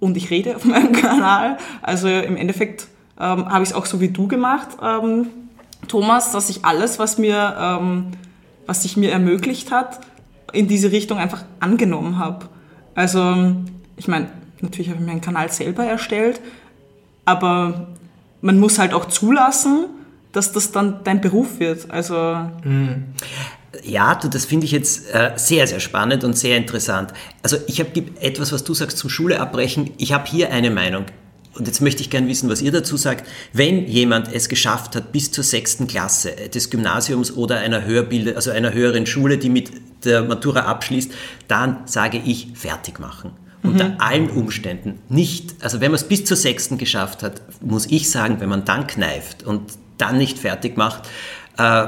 und 0.00 0.16
ich 0.16 0.30
rede 0.30 0.56
auf 0.56 0.64
meinem 0.64 0.92
Kanal. 0.92 1.58
Also 1.82 2.08
im 2.08 2.36
Endeffekt 2.36 2.88
ähm, 3.18 3.48
habe 3.48 3.62
ich 3.62 3.70
es 3.70 3.74
auch 3.74 3.86
so 3.86 4.00
wie 4.00 4.08
du 4.08 4.28
gemacht, 4.28 4.68
ähm, 4.82 5.28
Thomas, 5.88 6.32
dass 6.32 6.50
ich 6.50 6.64
alles, 6.64 6.98
was 6.98 7.18
mir, 7.18 7.56
ähm, 7.58 8.08
was 8.66 8.82
sich 8.82 8.96
mir 8.96 9.12
ermöglicht 9.12 9.70
hat, 9.70 10.00
in 10.52 10.68
diese 10.68 10.90
Richtung 10.90 11.18
einfach 11.18 11.44
angenommen 11.60 12.18
habe. 12.18 12.46
Also 12.94 13.54
ich 13.96 14.08
meine, 14.08 14.28
natürlich 14.60 14.90
habe 14.90 15.00
ich 15.00 15.06
meinen 15.06 15.20
Kanal 15.20 15.50
selber 15.50 15.84
erstellt, 15.84 16.40
aber 17.24 17.88
man 18.46 18.60
muss 18.60 18.78
halt 18.78 18.94
auch 18.94 19.06
zulassen, 19.06 19.86
dass 20.32 20.52
das 20.52 20.70
dann 20.70 21.00
dein 21.04 21.20
Beruf 21.20 21.58
wird. 21.58 21.90
Also 21.90 22.14
mhm. 22.64 23.06
Ja, 23.82 24.14
du, 24.14 24.28
das 24.28 24.46
finde 24.46 24.64
ich 24.64 24.72
jetzt 24.72 25.12
äh, 25.12 25.32
sehr, 25.36 25.66
sehr 25.66 25.80
spannend 25.80 26.24
und 26.24 26.38
sehr 26.38 26.56
interessant. 26.56 27.12
Also 27.42 27.58
ich 27.66 27.78
habe 27.80 27.90
etwas, 28.20 28.52
was 28.52 28.64
du 28.64 28.72
sagst 28.72 28.96
zum 28.96 29.10
Schule 29.10 29.38
abbrechen. 29.38 29.90
Ich 29.98 30.12
habe 30.12 30.26
hier 30.26 30.50
eine 30.50 30.70
Meinung. 30.70 31.04
Und 31.54 31.66
jetzt 31.66 31.80
möchte 31.80 32.02
ich 32.02 32.08
gerne 32.08 32.28
wissen, 32.28 32.48
was 32.48 32.62
ihr 32.62 32.72
dazu 32.72 32.96
sagt. 32.96 33.26
Wenn 33.52 33.86
jemand 33.86 34.32
es 34.32 34.48
geschafft 34.48 34.94
hat, 34.94 35.12
bis 35.12 35.32
zur 35.32 35.44
sechsten 35.44 35.86
Klasse 35.86 36.30
des 36.54 36.70
Gymnasiums 36.70 37.34
oder 37.34 37.58
einer 37.58 37.84
Hörbilde, 37.84 38.36
also 38.36 38.50
einer 38.50 38.72
höheren 38.72 39.06
Schule, 39.06 39.38
die 39.38 39.50
mit 39.50 39.70
der 40.04 40.22
Matura 40.22 40.60
abschließt, 40.60 41.10
dann 41.48 41.78
sage 41.86 42.20
ich 42.24 42.48
fertig 42.54 42.98
machen. 42.98 43.32
Unter 43.66 43.88
mhm. 43.90 43.94
allen 43.98 44.30
Umständen 44.30 44.98
nicht, 45.08 45.62
also 45.62 45.80
wenn 45.80 45.90
man 45.90 45.96
es 45.96 46.04
bis 46.04 46.24
zur 46.24 46.36
sechsten 46.36 46.78
geschafft 46.78 47.22
hat, 47.22 47.42
muss 47.60 47.86
ich 47.86 48.10
sagen, 48.10 48.40
wenn 48.40 48.48
man 48.48 48.64
dann 48.64 48.86
kneift 48.86 49.42
und 49.42 49.72
dann 49.98 50.18
nicht 50.18 50.38
fertig 50.38 50.76
macht, 50.76 51.08
äh, 51.58 51.86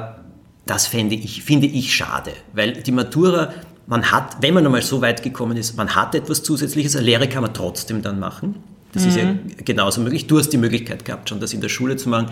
das 0.67 0.87
fände 0.87 1.15
ich, 1.15 1.43
finde 1.43 1.67
ich 1.67 1.95
schade, 1.95 2.33
weil 2.53 2.75
die 2.75 2.93
Matura, 2.93 3.53
man 3.87 4.11
hat, 4.11 4.37
wenn 4.43 4.55
man 4.55 4.67
einmal 4.67 4.83
so 4.83 5.01
weit 5.01 5.23
gekommen 5.23 5.57
ist, 5.57 5.77
man 5.77 5.95
hat 5.95 6.15
etwas 6.15 6.43
Zusätzliches, 6.43 6.95
eine 6.95 7.07
Lehre 7.07 7.29
kann 7.29 7.43
man 7.43 7.55
trotzdem 7.55 8.03
dann 8.03 8.19
machen. 8.19 8.57
Das 8.93 9.03
mhm. 9.03 9.09
ist 9.09 9.17
ja 9.17 9.25
mhm. 9.25 9.41
genauso 9.65 10.01
möglich. 10.01 10.27
Du 10.27 10.39
hast 10.39 10.51
die 10.51 10.59
Möglichkeit 10.59 11.05
gehabt, 11.05 11.29
schon 11.29 11.41
das 11.41 11.53
in 11.53 11.61
der 11.61 11.69
Schule 11.69 11.97
zu 11.97 12.09
machen 12.09 12.29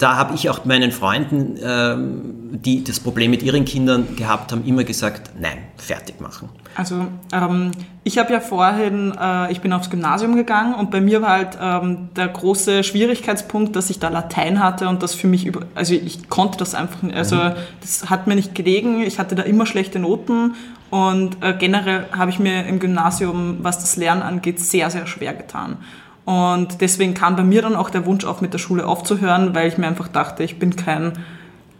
da 0.00 0.16
habe 0.16 0.34
ich 0.34 0.48
auch 0.48 0.64
meinen 0.64 0.92
Freunden, 0.92 1.58
ähm, 1.62 2.20
die 2.52 2.82
das 2.82 3.00
Problem 3.00 3.30
mit 3.30 3.42
ihren 3.42 3.66
Kindern 3.66 4.16
gehabt 4.16 4.50
haben, 4.50 4.64
immer 4.64 4.82
gesagt, 4.82 5.30
nein, 5.38 5.58
fertig 5.76 6.20
machen. 6.22 6.48
Also 6.74 7.06
ähm, 7.32 7.70
ich 8.02 8.16
habe 8.16 8.32
ja 8.32 8.40
vorhin, 8.40 9.12
äh, 9.20 9.52
ich 9.52 9.60
bin 9.60 9.74
aufs 9.74 9.90
Gymnasium 9.90 10.36
gegangen 10.36 10.74
und 10.74 10.90
bei 10.90 11.02
mir 11.02 11.20
war 11.20 11.30
halt 11.30 11.58
ähm, 11.60 12.08
der 12.16 12.28
große 12.28 12.82
Schwierigkeitspunkt, 12.82 13.76
dass 13.76 13.90
ich 13.90 13.98
da 13.98 14.08
Latein 14.08 14.64
hatte 14.64 14.88
und 14.88 15.02
das 15.02 15.14
für 15.14 15.26
mich 15.26 15.44
über, 15.44 15.66
also 15.74 15.92
ich 15.92 16.30
konnte 16.30 16.56
das 16.56 16.74
einfach, 16.74 17.02
nicht, 17.02 17.14
also 17.14 17.36
mhm. 17.36 17.52
das 17.82 18.08
hat 18.08 18.26
mir 18.26 18.36
nicht 18.36 18.54
gelegen, 18.54 19.02
ich 19.02 19.18
hatte 19.18 19.34
da 19.34 19.42
immer 19.42 19.66
schlechte 19.66 19.98
Noten 19.98 20.54
und 20.88 21.42
äh, 21.42 21.54
generell 21.58 22.06
habe 22.16 22.30
ich 22.30 22.38
mir 22.38 22.66
im 22.66 22.78
Gymnasium, 22.78 23.58
was 23.60 23.80
das 23.80 23.96
Lernen 23.96 24.22
angeht, 24.22 24.60
sehr, 24.60 24.88
sehr 24.88 25.06
schwer 25.06 25.34
getan. 25.34 25.76
Und 26.24 26.80
deswegen 26.80 27.14
kam 27.14 27.36
bei 27.36 27.42
mir 27.42 27.62
dann 27.62 27.76
auch 27.76 27.90
der 27.90 28.06
Wunsch 28.06 28.24
auf, 28.24 28.40
mit 28.40 28.52
der 28.52 28.58
Schule 28.58 28.86
aufzuhören, 28.86 29.54
weil 29.54 29.68
ich 29.68 29.78
mir 29.78 29.86
einfach 29.86 30.08
dachte, 30.08 30.42
ich 30.42 30.58
bin 30.58 30.76
kein, 30.76 31.12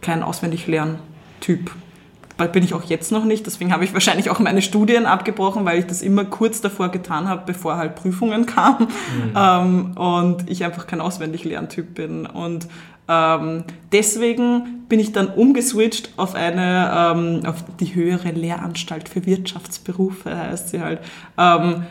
kein 0.01 0.23
auswendig 0.23 0.67
Lerntyp. 0.67 1.71
Bald 2.37 2.53
bin 2.53 2.63
ich 2.63 2.73
auch 2.73 2.83
jetzt 2.83 3.11
noch 3.11 3.23
nicht, 3.23 3.45
deswegen 3.45 3.71
habe 3.71 3.83
ich 3.83 3.93
wahrscheinlich 3.93 4.31
auch 4.31 4.39
meine 4.39 4.63
Studien 4.63 5.05
abgebrochen, 5.05 5.63
weil 5.63 5.77
ich 5.77 5.85
das 5.85 6.01
immer 6.01 6.25
kurz 6.25 6.59
davor 6.59 6.89
getan 6.89 7.29
habe, 7.29 7.43
bevor 7.45 7.77
halt 7.77 7.95
Prüfungen 7.95 8.47
kamen 8.47 8.87
mhm. 8.87 9.33
ähm, 9.35 9.91
und 9.95 10.49
ich 10.49 10.65
einfach 10.65 10.87
kein 10.87 11.01
auswendig 11.01 11.43
Lerntyp 11.43 11.93
bin. 11.93 12.25
Und 12.25 12.67
ähm, 13.07 13.65
deswegen 13.91 14.85
bin 14.87 14.99
ich 14.99 15.11
dann 15.11 15.27
umgeswitcht 15.27 16.11
auf 16.17 16.33
eine, 16.33 16.91
ähm, 16.95 17.45
auf 17.45 17.63
die 17.79 17.93
höhere 17.93 18.31
Lehranstalt 18.31 19.09
für 19.09 19.25
Wirtschaftsberufe 19.25 20.35
heißt 20.35 20.69
sie 20.69 20.81
halt. 20.81 20.99
Ähm, 21.37 21.83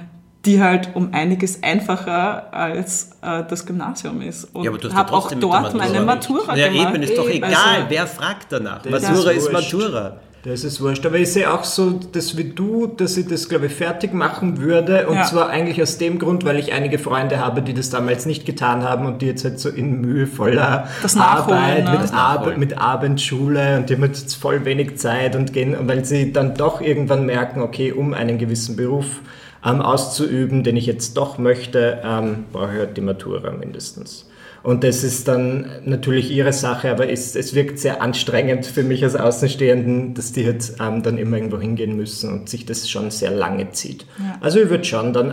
die 0.47 0.63
halt 0.63 0.91
um 0.95 1.13
einiges 1.13 1.63
einfacher 1.63 2.53
als 2.53 3.11
äh, 3.23 3.45
das 3.49 3.67
Gymnasium 3.67 4.23
ist. 4.23 4.45
Und 4.55 4.65
ja, 4.65 4.95
habe 4.95 5.13
auch 5.13 5.31
dort 5.33 5.75
meine 5.75 6.01
Matura 6.01 6.57
ja, 6.57 6.69
gemacht. 6.69 6.85
Ja, 6.85 6.95
eben, 6.95 7.03
ist 7.03 7.19
doch 7.19 7.29
egal, 7.29 7.53
also, 7.53 7.87
wer 7.89 8.07
fragt 8.07 8.47
danach. 8.51 8.85
Matura 8.85 9.31
ist 9.33 9.53
Matura. 9.53 10.17
Das 10.43 10.65
ist 10.65 10.81
wurscht. 10.81 11.05
Aber 11.05 11.19
ich 11.19 11.31
sehe 11.31 11.53
auch 11.53 11.65
so, 11.65 11.91
dass 11.91 12.39
wie 12.39 12.45
du, 12.45 12.87
dass 12.87 13.19
ich 13.19 13.27
das, 13.29 13.51
glaube 13.51 13.67
ich, 13.67 13.73
fertig 13.73 14.15
machen 14.15 14.59
würde. 14.59 15.07
Und 15.07 15.17
ja. 15.17 15.25
zwar 15.25 15.51
eigentlich 15.51 15.83
aus 15.83 15.99
dem 15.99 16.19
Grund, 16.19 16.47
weil 16.47 16.59
ich 16.59 16.73
einige 16.73 16.99
Freunde 16.99 17.39
habe, 17.39 17.61
die 17.61 17.75
das 17.75 17.91
damals 17.91 18.25
nicht 18.25 18.47
getan 18.47 18.83
haben 18.83 19.05
und 19.05 19.21
die 19.21 19.27
jetzt 19.27 19.45
halt 19.45 19.61
so 19.61 19.69
in 19.69 20.01
mühevoller 20.01 20.89
Arbeit, 21.19 21.85
ne? 21.85 21.99
mit, 22.01 22.15
Ab 22.15 22.57
mit 22.57 22.79
Abendschule 22.79 23.77
und 23.77 23.91
die 23.91 23.97
haben 23.97 24.05
jetzt 24.05 24.35
voll 24.35 24.65
wenig 24.65 24.97
Zeit 24.97 25.37
und 25.37 25.53
gehen, 25.53 25.77
weil 25.83 26.07
sie 26.07 26.33
dann 26.33 26.55
doch 26.55 26.81
irgendwann 26.81 27.27
merken, 27.27 27.61
okay, 27.61 27.93
um 27.93 28.15
einen 28.15 28.39
gewissen 28.39 28.77
Beruf 28.77 29.21
ähm, 29.65 29.81
auszuüben, 29.81 30.65
den 30.65 30.77
ich 30.77 30.87
jetzt 30.87 31.17
doch 31.17 31.39
möchte, 31.39 32.01
ähm, 32.05 32.45
brauche 32.53 32.73
ich 32.73 32.79
halt 32.79 32.97
die 32.97 33.03
Matura 33.03 33.51
mindestens. 33.53 34.27
Und 34.63 34.85
das 34.85 35.05
ist 35.05 35.27
dann 35.27 35.67
natürlich 35.85 36.31
ihre 36.31 36.53
Sache, 36.53 36.91
aber 36.91 37.09
es, 37.09 37.35
es 37.35 37.55
wirkt 37.55 37.79
sehr 37.79 38.03
anstrengend 38.03 38.67
für 38.67 38.83
mich 38.83 39.03
als 39.03 39.17
Außenstehenden, 39.17 40.13
dass 40.13 40.33
die 40.33 40.43
jetzt 40.43 40.77
ähm, 40.81 41.03
dann 41.03 41.17
immer 41.17 41.37
irgendwo 41.37 41.59
hingehen 41.59 41.97
müssen 41.97 42.31
und 42.31 42.49
sich 42.49 42.67
das 42.67 42.89
schon 42.89 43.11
sehr 43.11 43.31
lange 43.31 43.71
zieht. 43.71 44.05
Ja. 44.19 44.37
Also 44.41 44.61
ich 44.61 44.69
würde 44.69 44.85
schon 44.85 45.13
dann 45.15 45.33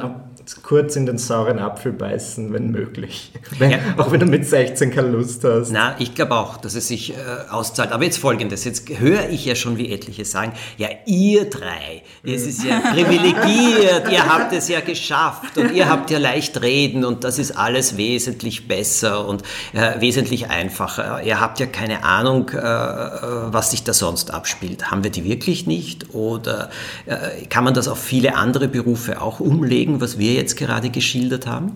kurz 0.64 0.96
in 0.96 1.06
den 1.06 1.18
sauren 1.18 1.60
Apfel 1.60 1.92
beißen, 1.92 2.54
wenn 2.54 2.72
möglich. 2.72 3.32
Wenn, 3.58 3.72
ja. 3.72 3.78
Auch 3.98 4.12
wenn 4.12 4.20
du 4.20 4.26
mit 4.26 4.46
16 4.46 4.92
keine 4.92 5.10
Lust 5.10 5.44
hast. 5.44 5.72
Na, 5.72 5.96
ich 6.00 6.16
glaube 6.16 6.36
auch, 6.36 6.58
dass 6.58 6.76
es 6.76 6.88
sich 6.88 7.12
äh, 7.12 7.16
auszahlt. 7.50 7.92
Aber 7.92 8.04
jetzt 8.04 8.18
folgendes, 8.18 8.64
jetzt 8.64 8.88
höre 8.90 9.30
ich 9.30 9.46
ja 9.46 9.56
schon, 9.56 9.78
wie 9.78 9.92
etliche 9.92 10.26
sagen, 10.26 10.54
ja, 10.78 10.88
ihr 11.06 11.50
drei, 11.50 12.04
es 12.24 12.46
ist 12.46 12.64
ja 12.64 12.80
privilegiert, 12.94 14.12
ihr 14.12 14.26
habt 14.26 14.54
es 14.54 14.70
ja 14.70 14.80
geschafft 14.80 15.58
und 15.58 15.74
ihr 15.74 15.90
habt 15.90 16.12
ja 16.12 16.20
leicht 16.20 16.62
reden 16.62 17.04
und 17.04 17.24
das 17.24 17.40
ist 17.40 17.58
alles 17.58 17.98
wesentlich 17.98 18.68
besser 18.68 19.28
und 19.28 19.44
äh, 19.74 20.00
wesentlich 20.00 20.50
einfacher. 20.50 21.24
Ihr 21.24 21.40
habt 21.40 21.60
ja 21.60 21.66
keine 21.66 22.04
Ahnung, 22.04 22.50
äh, 22.50 22.58
was 22.58 23.72
sich 23.72 23.84
da 23.84 23.94
sonst 23.94 24.34
abspielt. 24.34 24.92
Haben 24.92 25.04
wir 25.04 25.12
die 25.12 25.26
wirklich 25.26 25.68
nicht? 25.68 26.14
Oder 26.14 26.70
äh, 27.06 27.46
kann 27.48 27.64
man 27.64 27.74
das 27.74 27.88
auf 27.88 28.00
viele 28.02 28.36
andere 28.36 28.68
Berufe 28.68 29.22
auch 29.22 29.40
umlegen, 29.40 30.00
was 30.00 30.18
wir 30.18 30.37
jetzt 30.38 30.56
gerade 30.56 30.90
geschildert 30.90 31.46
haben? 31.48 31.74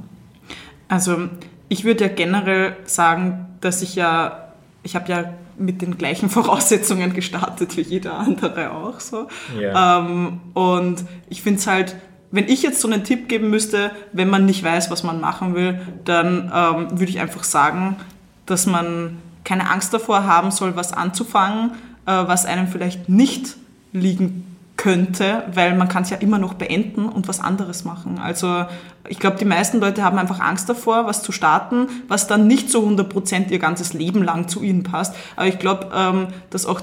Also 0.87 1.29
ich 1.69 1.83
würde 1.83 2.05
ja 2.05 2.09
generell 2.09 2.75
sagen, 2.85 3.47
dass 3.61 3.81
ich 3.81 3.95
ja, 3.95 4.53
ich 4.83 4.95
habe 4.95 5.11
ja 5.11 5.33
mit 5.57 5.81
den 5.81 5.97
gleichen 5.97 6.29
Voraussetzungen 6.37 7.13
gestartet 7.13 7.77
wie 7.77 7.81
jeder 7.81 8.17
andere 8.17 8.71
auch 8.71 8.99
so. 8.99 9.27
Ja. 9.59 9.99
Ähm, 9.99 10.41
und 10.53 11.03
ich 11.29 11.41
finde 11.41 11.59
es 11.59 11.67
halt, 11.67 11.95
wenn 12.31 12.47
ich 12.47 12.63
jetzt 12.63 12.79
so 12.79 12.87
einen 12.87 13.03
Tipp 13.03 13.27
geben 13.27 13.49
müsste, 13.49 13.91
wenn 14.13 14.29
man 14.29 14.45
nicht 14.45 14.63
weiß, 14.63 14.89
was 14.89 15.03
man 15.03 15.19
machen 15.19 15.53
will, 15.53 15.81
dann 16.05 16.51
ähm, 16.53 16.91
würde 16.91 17.09
ich 17.09 17.19
einfach 17.19 17.43
sagen, 17.43 17.97
dass 18.45 18.65
man 18.65 19.17
keine 19.43 19.69
Angst 19.69 19.93
davor 19.93 20.25
haben 20.25 20.51
soll, 20.51 20.75
was 20.75 20.93
anzufangen, 20.93 21.71
äh, 22.05 22.11
was 22.11 22.45
einem 22.45 22.67
vielleicht 22.67 23.09
nicht 23.09 23.57
liegen 23.91 24.50
könnte, 24.81 25.43
weil 25.53 25.77
man 25.77 25.87
kann 25.87 26.01
es 26.01 26.09
ja 26.09 26.17
immer 26.17 26.39
noch 26.39 26.55
beenden 26.55 27.05
und 27.05 27.27
was 27.27 27.39
anderes 27.39 27.85
machen. 27.85 28.17
Also 28.17 28.65
ich 29.07 29.19
glaube, 29.19 29.37
die 29.37 29.45
meisten 29.45 29.79
Leute 29.79 30.01
haben 30.01 30.17
einfach 30.17 30.39
Angst 30.39 30.67
davor, 30.69 31.05
was 31.05 31.21
zu 31.21 31.31
starten, 31.31 31.87
was 32.07 32.25
dann 32.25 32.47
nicht 32.47 32.71
so 32.71 32.83
100% 32.87 33.51
ihr 33.51 33.59
ganzes 33.59 33.93
Leben 33.93 34.23
lang 34.23 34.47
zu 34.47 34.63
ihnen 34.63 34.81
passt. 34.81 35.13
Aber 35.35 35.45
ich 35.45 35.59
glaube, 35.59 35.91
ähm, 35.95 36.27
dass 36.49 36.65
auch 36.65 36.81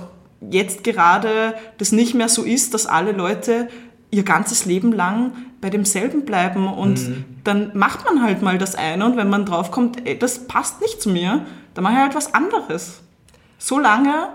jetzt 0.48 0.84
gerade 0.84 1.54
das 1.78 1.90
nicht 1.90 2.14
mehr 2.14 2.28
so 2.28 2.44
ist, 2.44 2.72
dass 2.72 2.86
alle 2.86 3.10
Leute 3.10 3.66
ihr 4.12 4.22
ganzes 4.22 4.64
Leben 4.64 4.92
lang 4.92 5.32
bei 5.60 5.68
demselben 5.68 6.24
bleiben 6.24 6.72
und 6.72 7.00
mhm. 7.00 7.24
dann 7.42 7.76
macht 7.76 8.04
man 8.04 8.22
halt 8.22 8.42
mal 8.42 8.58
das 8.58 8.76
eine 8.76 9.06
und 9.06 9.16
wenn 9.16 9.28
man 9.28 9.44
draufkommt, 9.44 10.06
ey, 10.06 10.16
das 10.16 10.46
passt 10.46 10.80
nicht 10.80 11.02
zu 11.02 11.10
mir, 11.10 11.44
dann 11.74 11.82
mache 11.82 11.94
ich 11.94 12.00
halt 12.00 12.14
was 12.14 12.32
anderes. 12.32 13.00
So 13.58 13.80
lange, 13.80 14.28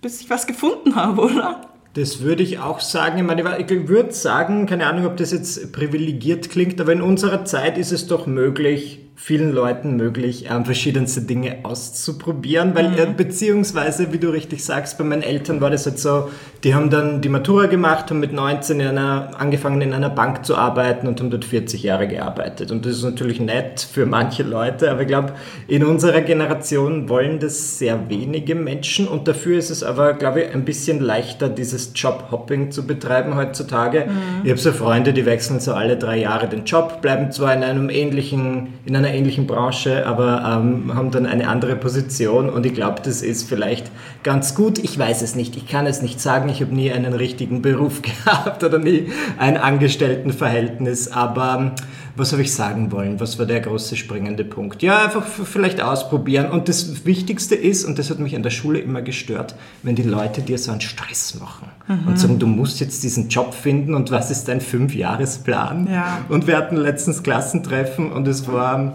bis 0.00 0.22
ich 0.22 0.30
was 0.30 0.46
gefunden 0.46 0.94
habe, 0.94 1.20
oder? 1.20 1.60
Das 1.94 2.20
würde 2.20 2.42
ich 2.42 2.58
auch 2.58 2.80
sagen. 2.80 3.18
Ich 3.18 3.24
meine, 3.24 3.58
ich 3.58 3.88
würde 3.88 4.12
sagen, 4.12 4.66
keine 4.66 4.86
Ahnung, 4.86 5.06
ob 5.06 5.16
das 5.18 5.32
jetzt 5.32 5.72
privilegiert 5.72 6.48
klingt, 6.48 6.80
aber 6.80 6.92
in 6.92 7.02
unserer 7.02 7.44
Zeit 7.44 7.76
ist 7.76 7.92
es 7.92 8.06
doch 8.06 8.26
möglich, 8.26 9.00
vielen 9.24 9.52
Leuten 9.52 9.94
möglich, 9.94 10.46
ähm, 10.50 10.64
verschiedenste 10.64 11.20
Dinge 11.20 11.58
auszuprobieren, 11.62 12.74
weil 12.74 12.98
äh, 12.98 13.06
beziehungsweise, 13.16 14.12
wie 14.12 14.18
du 14.18 14.30
richtig 14.30 14.64
sagst, 14.64 14.98
bei 14.98 15.04
meinen 15.04 15.22
Eltern 15.22 15.60
war 15.60 15.70
das 15.70 15.86
halt 15.86 16.00
so, 16.00 16.28
die 16.64 16.74
haben 16.74 16.90
dann 16.90 17.20
die 17.20 17.28
Matura 17.28 17.66
gemacht, 17.66 18.10
haben 18.10 18.18
mit 18.18 18.32
19 18.32 18.80
in 18.80 18.88
einer, 18.88 19.30
angefangen 19.38 19.80
in 19.80 19.92
einer 19.92 20.10
Bank 20.10 20.44
zu 20.44 20.56
arbeiten 20.56 21.06
und 21.06 21.20
haben 21.20 21.30
dort 21.30 21.44
40 21.44 21.84
Jahre 21.84 22.08
gearbeitet. 22.08 22.72
Und 22.72 22.84
das 22.84 22.96
ist 22.96 23.04
natürlich 23.04 23.38
nett 23.38 23.80
für 23.80 24.06
manche 24.06 24.42
Leute, 24.42 24.90
aber 24.90 25.02
ich 25.02 25.06
glaube, 25.06 25.34
in 25.68 25.84
unserer 25.84 26.22
Generation 26.22 27.08
wollen 27.08 27.38
das 27.38 27.78
sehr 27.78 28.08
wenige 28.10 28.56
Menschen 28.56 29.06
und 29.06 29.28
dafür 29.28 29.56
ist 29.56 29.70
es 29.70 29.84
aber, 29.84 30.14
glaube 30.14 30.40
ich, 30.40 30.52
ein 30.52 30.64
bisschen 30.64 30.98
leichter, 30.98 31.48
dieses 31.48 31.92
Jobhopping 31.94 32.72
zu 32.72 32.88
betreiben 32.88 33.36
heutzutage. 33.36 34.06
Ich 34.42 34.50
habe 34.50 34.60
so 34.60 34.72
Freunde, 34.72 35.12
die 35.12 35.26
wechseln 35.26 35.60
so 35.60 35.74
alle 35.74 35.96
drei 35.96 36.18
Jahre 36.18 36.48
den 36.48 36.64
Job, 36.64 37.00
bleiben 37.02 37.30
zwar 37.30 37.54
in 37.54 37.62
einem 37.62 37.88
ähnlichen, 37.88 38.74
in 38.84 38.96
einer 38.96 39.11
ähnlichen 39.12 39.46
Branche, 39.46 40.06
aber 40.06 40.60
ähm, 40.60 40.94
haben 40.94 41.10
dann 41.10 41.26
eine 41.26 41.48
andere 41.48 41.76
Position 41.76 42.48
und 42.50 42.66
ich 42.66 42.74
glaube, 42.74 43.02
das 43.02 43.22
ist 43.22 43.48
vielleicht 43.48 43.90
ganz 44.22 44.54
gut. 44.54 44.78
Ich 44.78 44.98
weiß 44.98 45.22
es 45.22 45.34
nicht, 45.34 45.56
ich 45.56 45.66
kann 45.66 45.86
es 45.86 46.02
nicht 46.02 46.20
sagen. 46.20 46.48
Ich 46.48 46.60
habe 46.60 46.74
nie 46.74 46.90
einen 46.92 47.12
richtigen 47.12 47.62
Beruf 47.62 48.02
gehabt 48.24 48.64
oder 48.64 48.78
nie 48.78 49.08
ein 49.38 49.56
Angestelltenverhältnis, 49.56 51.08
aber 51.12 51.56
ähm, 51.58 51.70
was 52.14 52.32
habe 52.32 52.42
ich 52.42 52.52
sagen 52.52 52.92
wollen? 52.92 53.20
Was 53.20 53.38
war 53.38 53.46
der 53.46 53.60
große 53.60 53.96
springende 53.96 54.44
Punkt? 54.44 54.82
Ja, 54.82 55.04
einfach 55.04 55.24
vielleicht 55.24 55.80
ausprobieren. 55.80 56.50
Und 56.50 56.68
das 56.68 57.06
Wichtigste 57.06 57.54
ist, 57.54 57.84
und 57.84 57.98
das 57.98 58.10
hat 58.10 58.18
mich 58.18 58.36
an 58.36 58.42
der 58.42 58.50
Schule 58.50 58.80
immer 58.80 59.02
gestört, 59.02 59.54
wenn 59.82 59.96
die 59.96 60.02
Leute 60.02 60.42
dir 60.42 60.58
so 60.58 60.72
einen 60.72 60.80
Stress 60.80 61.38
machen 61.40 61.68
und 62.06 62.18
sagen, 62.18 62.38
du 62.38 62.46
musst 62.46 62.80
jetzt 62.80 63.02
diesen 63.02 63.28
Job 63.28 63.54
finden 63.54 63.94
und 63.94 64.10
was 64.10 64.30
ist 64.30 64.48
dein 64.48 64.60
Fünfjahresplan? 64.60 65.88
Ja. 65.90 66.24
Und 66.28 66.46
wir 66.46 66.56
hatten 66.56 66.76
letztens 66.76 67.22
Klassentreffen 67.22 68.12
und 68.12 68.28
es 68.28 68.46
war 68.46 68.94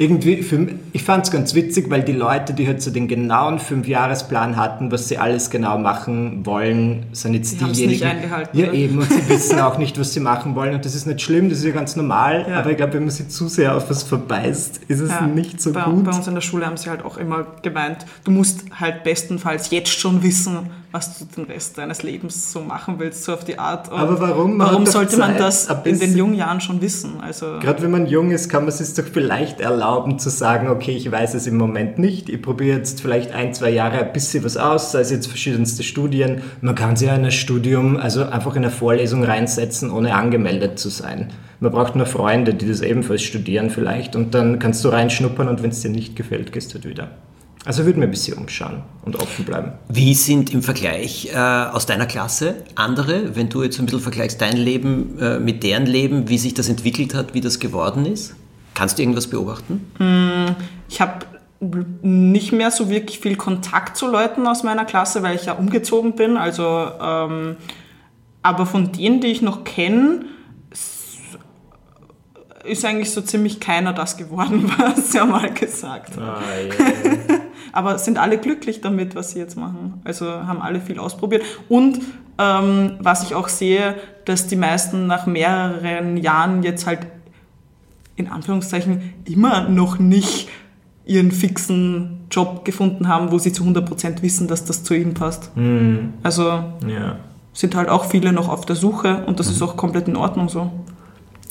irgendwie, 0.00 0.42
für, 0.42 0.66
ich 0.94 1.02
fand 1.02 1.26
es 1.26 1.30
ganz 1.30 1.54
witzig, 1.54 1.90
weil 1.90 2.02
die 2.02 2.12
Leute, 2.12 2.54
die 2.54 2.66
halt 2.66 2.80
so 2.80 2.90
den 2.90 3.06
genauen 3.06 3.58
Fünfjahresplan 3.58 4.56
hatten, 4.56 4.90
was 4.90 5.08
sie 5.08 5.18
alles 5.18 5.50
genau 5.50 5.76
machen 5.76 6.46
wollen, 6.46 7.04
sind 7.12 7.34
jetzt 7.34 7.60
Die 7.60 7.62
haben's 7.62 7.76
nicht 7.78 8.00
diejenigen. 8.00 8.22
eingehalten, 8.22 8.58
ja, 8.58 8.68
oder? 8.68 8.74
eben, 8.74 8.98
und 8.98 9.12
sie 9.12 9.28
wissen 9.28 9.60
auch 9.60 9.76
nicht, 9.76 10.00
was 10.00 10.14
sie 10.14 10.20
machen 10.20 10.54
wollen. 10.54 10.74
Und 10.74 10.86
das 10.86 10.94
ist 10.94 11.06
nicht 11.06 11.20
schlimm, 11.20 11.50
das 11.50 11.58
ist 11.58 11.64
ja 11.66 11.72
ganz 11.72 11.96
normal. 11.96 12.46
Ja. 12.48 12.60
Aber 12.60 12.70
ich 12.70 12.78
glaube, 12.78 12.94
wenn 12.94 13.02
man 13.02 13.10
sie 13.10 13.28
zu 13.28 13.46
sehr 13.48 13.76
auf 13.76 13.90
was 13.90 14.02
verbeißt, 14.02 14.80
ist 14.88 15.00
es 15.00 15.10
Ja, 15.10 15.26
nicht 15.26 15.60
so 15.60 15.70
bei, 15.70 15.82
gut. 15.82 16.04
Bei 16.04 16.16
uns 16.16 16.26
in 16.26 16.34
der 16.34 16.40
Schule 16.40 16.64
haben 16.64 16.78
sie 16.78 16.88
halt 16.88 17.04
auch 17.04 17.18
immer 17.18 17.46
gemeint, 17.60 18.06
du 18.24 18.30
musst 18.30 18.64
halt 18.80 19.04
bestenfalls 19.04 19.70
jetzt 19.70 19.90
schon 19.90 20.22
wissen, 20.22 20.60
was 20.92 21.18
du 21.18 21.24
den 21.24 21.44
Rest 21.44 21.78
deines 21.78 22.02
Lebens 22.02 22.52
so 22.52 22.60
machen 22.60 22.96
willst, 22.98 23.24
so 23.24 23.32
auf 23.32 23.44
die 23.44 23.58
Art. 23.58 23.90
Und 23.90 23.98
Aber 23.98 24.20
warum? 24.20 24.56
Man 24.56 24.68
Warum 24.68 24.86
sollte 24.86 25.16
man 25.18 25.32
Zeit, 25.32 25.40
das 25.40 25.68
ein 25.68 25.82
in 25.84 26.00
den 26.00 26.16
jungen 26.16 26.34
Jahren 26.34 26.60
schon 26.60 26.80
wissen? 26.80 27.20
Also 27.20 27.58
Gerade 27.60 27.82
wenn 27.82 27.90
man 27.90 28.06
jung 28.06 28.30
ist, 28.32 28.48
kann 28.48 28.64
man 28.64 28.70
es 28.70 28.78
sich 28.78 28.92
doch 28.94 29.10
vielleicht 29.10 29.60
erlauben 29.60 30.18
zu 30.18 30.30
sagen, 30.30 30.68
okay, 30.68 30.92
ich 30.96 31.10
weiß 31.10 31.34
es 31.34 31.46
im 31.46 31.56
Moment 31.56 31.98
nicht. 31.98 32.28
Ich 32.28 32.42
probiere 32.42 32.78
jetzt 32.78 33.00
vielleicht 33.00 33.32
ein, 33.32 33.54
zwei 33.54 33.70
Jahre 33.70 33.98
ein 33.98 34.12
bisschen 34.12 34.42
was 34.44 34.56
aus, 34.56 34.92
sei 34.92 35.00
es 35.00 35.10
jetzt 35.10 35.28
verschiedenste 35.28 35.82
Studien. 35.82 36.42
Man 36.60 36.74
kann 36.74 36.96
sich 36.96 37.08
ja 37.08 37.14
in 37.14 37.24
ein 37.24 37.30
Studium, 37.30 37.96
also 37.96 38.24
einfach 38.24 38.56
in 38.56 38.64
eine 38.64 38.72
Vorlesung 38.72 39.22
reinsetzen, 39.22 39.90
ohne 39.90 40.14
angemeldet 40.14 40.78
zu 40.78 40.88
sein. 40.88 41.30
Man 41.60 41.72
braucht 41.72 41.94
nur 41.94 42.06
Freunde, 42.06 42.54
die 42.54 42.66
das 42.66 42.80
ebenfalls 42.80 43.22
studieren 43.22 43.70
vielleicht 43.70 44.16
und 44.16 44.34
dann 44.34 44.58
kannst 44.58 44.84
du 44.84 44.88
reinschnuppern 44.88 45.46
und 45.46 45.62
wenn 45.62 45.70
es 45.70 45.80
dir 45.80 45.90
nicht 45.90 46.16
gefällt, 46.16 46.52
gehst 46.52 46.70
du 46.70 46.74
halt 46.74 46.86
wieder. 46.86 47.10
Also 47.66 47.84
würde 47.84 47.98
mir 47.98 48.06
ein 48.06 48.10
bisschen 48.10 48.38
umschauen 48.38 48.82
und 49.02 49.16
offen 49.16 49.44
bleiben. 49.44 49.72
Wie 49.88 50.14
sind 50.14 50.52
im 50.52 50.62
Vergleich 50.62 51.30
äh, 51.32 51.36
aus 51.36 51.84
deiner 51.84 52.06
Klasse 52.06 52.64
andere, 52.74 53.36
wenn 53.36 53.50
du 53.50 53.62
jetzt 53.62 53.78
ein 53.78 53.84
bisschen 53.84 54.00
vergleichst 54.00 54.40
dein 54.40 54.56
Leben 54.56 55.18
äh, 55.18 55.38
mit 55.38 55.62
deren 55.62 55.84
Leben, 55.84 56.28
wie 56.28 56.38
sich 56.38 56.54
das 56.54 56.70
entwickelt 56.70 57.14
hat, 57.14 57.34
wie 57.34 57.42
das 57.42 57.58
geworden 57.58 58.06
ist? 58.06 58.34
Kannst 58.74 58.98
du 58.98 59.02
irgendwas 59.02 59.26
beobachten? 59.26 59.84
ich 60.88 61.00
habe 61.00 61.26
nicht 61.60 62.52
mehr 62.52 62.70
so 62.70 62.88
wirklich 62.88 63.20
viel 63.20 63.36
Kontakt 63.36 63.96
zu 63.96 64.06
Leuten 64.10 64.46
aus 64.46 64.62
meiner 64.62 64.86
Klasse, 64.86 65.22
weil 65.22 65.36
ich 65.36 65.44
ja 65.44 65.52
umgezogen 65.52 66.14
bin. 66.14 66.38
Also, 66.38 66.90
ähm, 67.00 67.56
aber 68.42 68.64
von 68.64 68.92
denen, 68.92 69.20
die 69.20 69.26
ich 69.26 69.42
noch 69.42 69.64
kenne, 69.64 70.24
ist 72.64 72.84
eigentlich 72.84 73.10
so 73.10 73.20
ziemlich 73.20 73.60
keiner 73.60 73.92
das 73.92 74.16
geworden, 74.16 74.72
was 74.78 75.14
er 75.14 75.26
mal 75.26 75.52
gesagt 75.52 76.16
hat. 76.16 76.22
Ah, 76.22 76.40
ja. 76.66 77.39
Aber 77.72 77.98
sind 77.98 78.18
alle 78.18 78.38
glücklich 78.38 78.80
damit, 78.80 79.14
was 79.14 79.32
sie 79.32 79.38
jetzt 79.38 79.56
machen. 79.56 80.00
Also 80.04 80.26
haben 80.26 80.60
alle 80.60 80.80
viel 80.80 80.98
ausprobiert. 80.98 81.42
Und 81.68 82.00
ähm, 82.38 82.92
was 82.98 83.22
ich 83.22 83.34
auch 83.34 83.48
sehe, 83.48 83.94
dass 84.24 84.46
die 84.46 84.56
meisten 84.56 85.06
nach 85.06 85.26
mehreren 85.26 86.16
Jahren 86.16 86.62
jetzt 86.62 86.86
halt 86.86 87.00
in 88.16 88.28
Anführungszeichen 88.28 89.14
immer 89.24 89.68
noch 89.68 89.98
nicht 89.98 90.48
ihren 91.06 91.32
fixen 91.32 92.20
Job 92.30 92.64
gefunden 92.64 93.08
haben, 93.08 93.32
wo 93.32 93.38
sie 93.38 93.52
zu 93.52 93.64
100% 93.64 94.22
wissen, 94.22 94.46
dass 94.46 94.64
das 94.64 94.84
zu 94.84 94.94
ihnen 94.94 95.14
passt. 95.14 95.50
Also 96.22 96.44
ja. 96.86 97.16
sind 97.52 97.74
halt 97.74 97.88
auch 97.88 98.04
viele 98.04 98.32
noch 98.32 98.48
auf 98.48 98.64
der 98.64 98.76
Suche 98.76 99.24
und 99.26 99.40
das 99.40 99.48
ist 99.48 99.60
auch 99.62 99.76
komplett 99.76 100.06
in 100.06 100.16
Ordnung 100.16 100.48
so. 100.48 100.70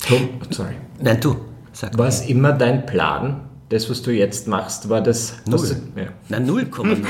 Tom, 0.08 0.30
sorry. 0.50 0.76
Nein, 1.02 1.20
du. 1.20 1.36
Sag 1.74 1.98
War 1.98 2.08
es 2.08 2.22
immer 2.22 2.52
dein 2.54 2.86
Plan, 2.86 3.42
das, 3.70 3.90
was 3.90 4.02
du 4.02 4.12
jetzt 4.12 4.48
machst, 4.48 4.90
war 4.90 5.02
das... 5.02 5.36
Null. 5.46 5.60
Was, 5.60 5.76
ja. 5.96 6.08
Na, 6.28 6.38
0,0. 6.38 7.06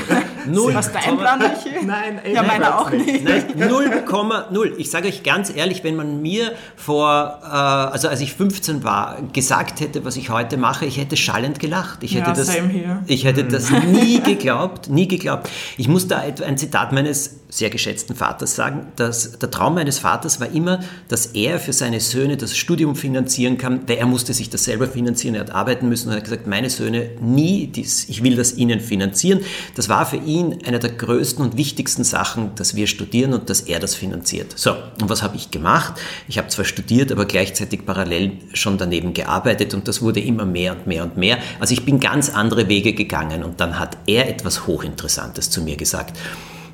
Null. 0.46 0.74
Was 0.74 0.92
dein 0.92 1.18
Plan 1.18 1.38
nicht? 1.38 1.84
Nein, 1.86 2.20
Ja, 2.32 2.42
meiner 2.42 2.78
auch 2.80 2.90
nicht. 2.90 3.24
Nein, 3.24 3.44
0,0. 3.56 4.72
Ich 4.78 4.90
sage 4.90 5.08
euch 5.08 5.22
ganz 5.22 5.54
ehrlich, 5.54 5.84
wenn 5.84 5.96
man 5.96 6.20
mir 6.22 6.52
vor, 6.76 7.40
äh, 7.42 7.46
also 7.46 8.08
als 8.08 8.20
ich 8.20 8.34
15 8.34 8.84
war, 8.84 9.18
gesagt 9.32 9.80
hätte, 9.80 10.04
was 10.04 10.16
ich 10.16 10.30
heute 10.30 10.56
mache, 10.56 10.86
ich 10.86 10.98
hätte 10.98 11.16
schallend 11.16 11.58
gelacht. 11.60 12.02
Ich 12.02 12.14
hätte, 12.14 12.28
Ja, 12.30 12.34
das, 12.34 12.46
same 12.48 12.68
here. 12.68 13.02
ich 13.06 13.24
hätte 13.24 13.44
das 13.44 13.70
nie 13.70 14.20
geglaubt, 14.20 14.88
nie 14.88 15.08
geglaubt. 15.08 15.48
Ich 15.76 15.88
muss 15.88 16.08
da 16.08 16.18
ein 16.18 16.56
Zitat 16.58 16.92
meines 16.92 17.36
sehr 17.52 17.68
geschätzten 17.68 18.14
Vaters 18.14 18.54
sagen, 18.54 18.86
dass 18.94 19.38
der 19.38 19.50
Traum 19.50 19.74
meines 19.74 19.98
Vaters 19.98 20.38
war 20.40 20.48
immer, 20.52 20.78
dass 21.08 21.26
er 21.26 21.58
für 21.58 21.72
seine 21.72 21.98
Söhne 21.98 22.36
das 22.36 22.56
Studium 22.56 22.94
finanzieren 22.94 23.58
kann, 23.58 23.80
weil 23.88 23.96
er 23.96 24.06
musste 24.06 24.32
sich 24.34 24.50
das 24.50 24.62
selber 24.64 24.86
finanzieren, 24.86 25.34
er 25.34 25.40
hat 25.40 25.50
arbeiten 25.50 25.88
müssen 25.88 26.08
und 26.08 26.14
er 26.14 26.18
hat 26.18 26.24
gesagt, 26.24 26.46
meine 26.46 26.70
Söhne 26.70 27.10
nie, 27.20 27.66
dies, 27.66 28.08
ich 28.08 28.22
will 28.22 28.36
das 28.36 28.56
ihnen 28.56 28.78
finanzieren. 28.78 29.40
Das 29.74 29.88
war 29.88 30.06
für 30.06 30.16
ihn 30.18 30.29
eine 30.38 30.78
der 30.78 30.90
größten 30.90 31.44
und 31.44 31.56
wichtigsten 31.56 32.04
Sachen, 32.04 32.54
dass 32.54 32.74
wir 32.74 32.86
studieren 32.86 33.32
und 33.32 33.50
dass 33.50 33.60
er 33.60 33.78
das 33.80 33.94
finanziert. 33.94 34.52
So, 34.56 34.72
und 35.00 35.08
was 35.08 35.22
habe 35.22 35.36
ich 35.36 35.50
gemacht? 35.50 35.94
Ich 36.28 36.38
habe 36.38 36.48
zwar 36.48 36.64
studiert, 36.64 37.12
aber 37.12 37.24
gleichzeitig 37.24 37.84
parallel 37.84 38.32
schon 38.52 38.78
daneben 38.78 39.12
gearbeitet 39.12 39.74
und 39.74 39.88
das 39.88 40.02
wurde 40.02 40.20
immer 40.20 40.44
mehr 40.44 40.72
und 40.72 40.86
mehr 40.86 41.04
und 41.04 41.16
mehr. 41.16 41.38
Also 41.58 41.74
ich 41.74 41.84
bin 41.84 42.00
ganz 42.00 42.30
andere 42.30 42.68
Wege 42.68 42.92
gegangen 42.92 43.44
und 43.44 43.60
dann 43.60 43.78
hat 43.78 43.96
er 44.06 44.28
etwas 44.28 44.66
Hochinteressantes 44.66 45.50
zu 45.50 45.62
mir 45.62 45.76
gesagt. 45.76 46.16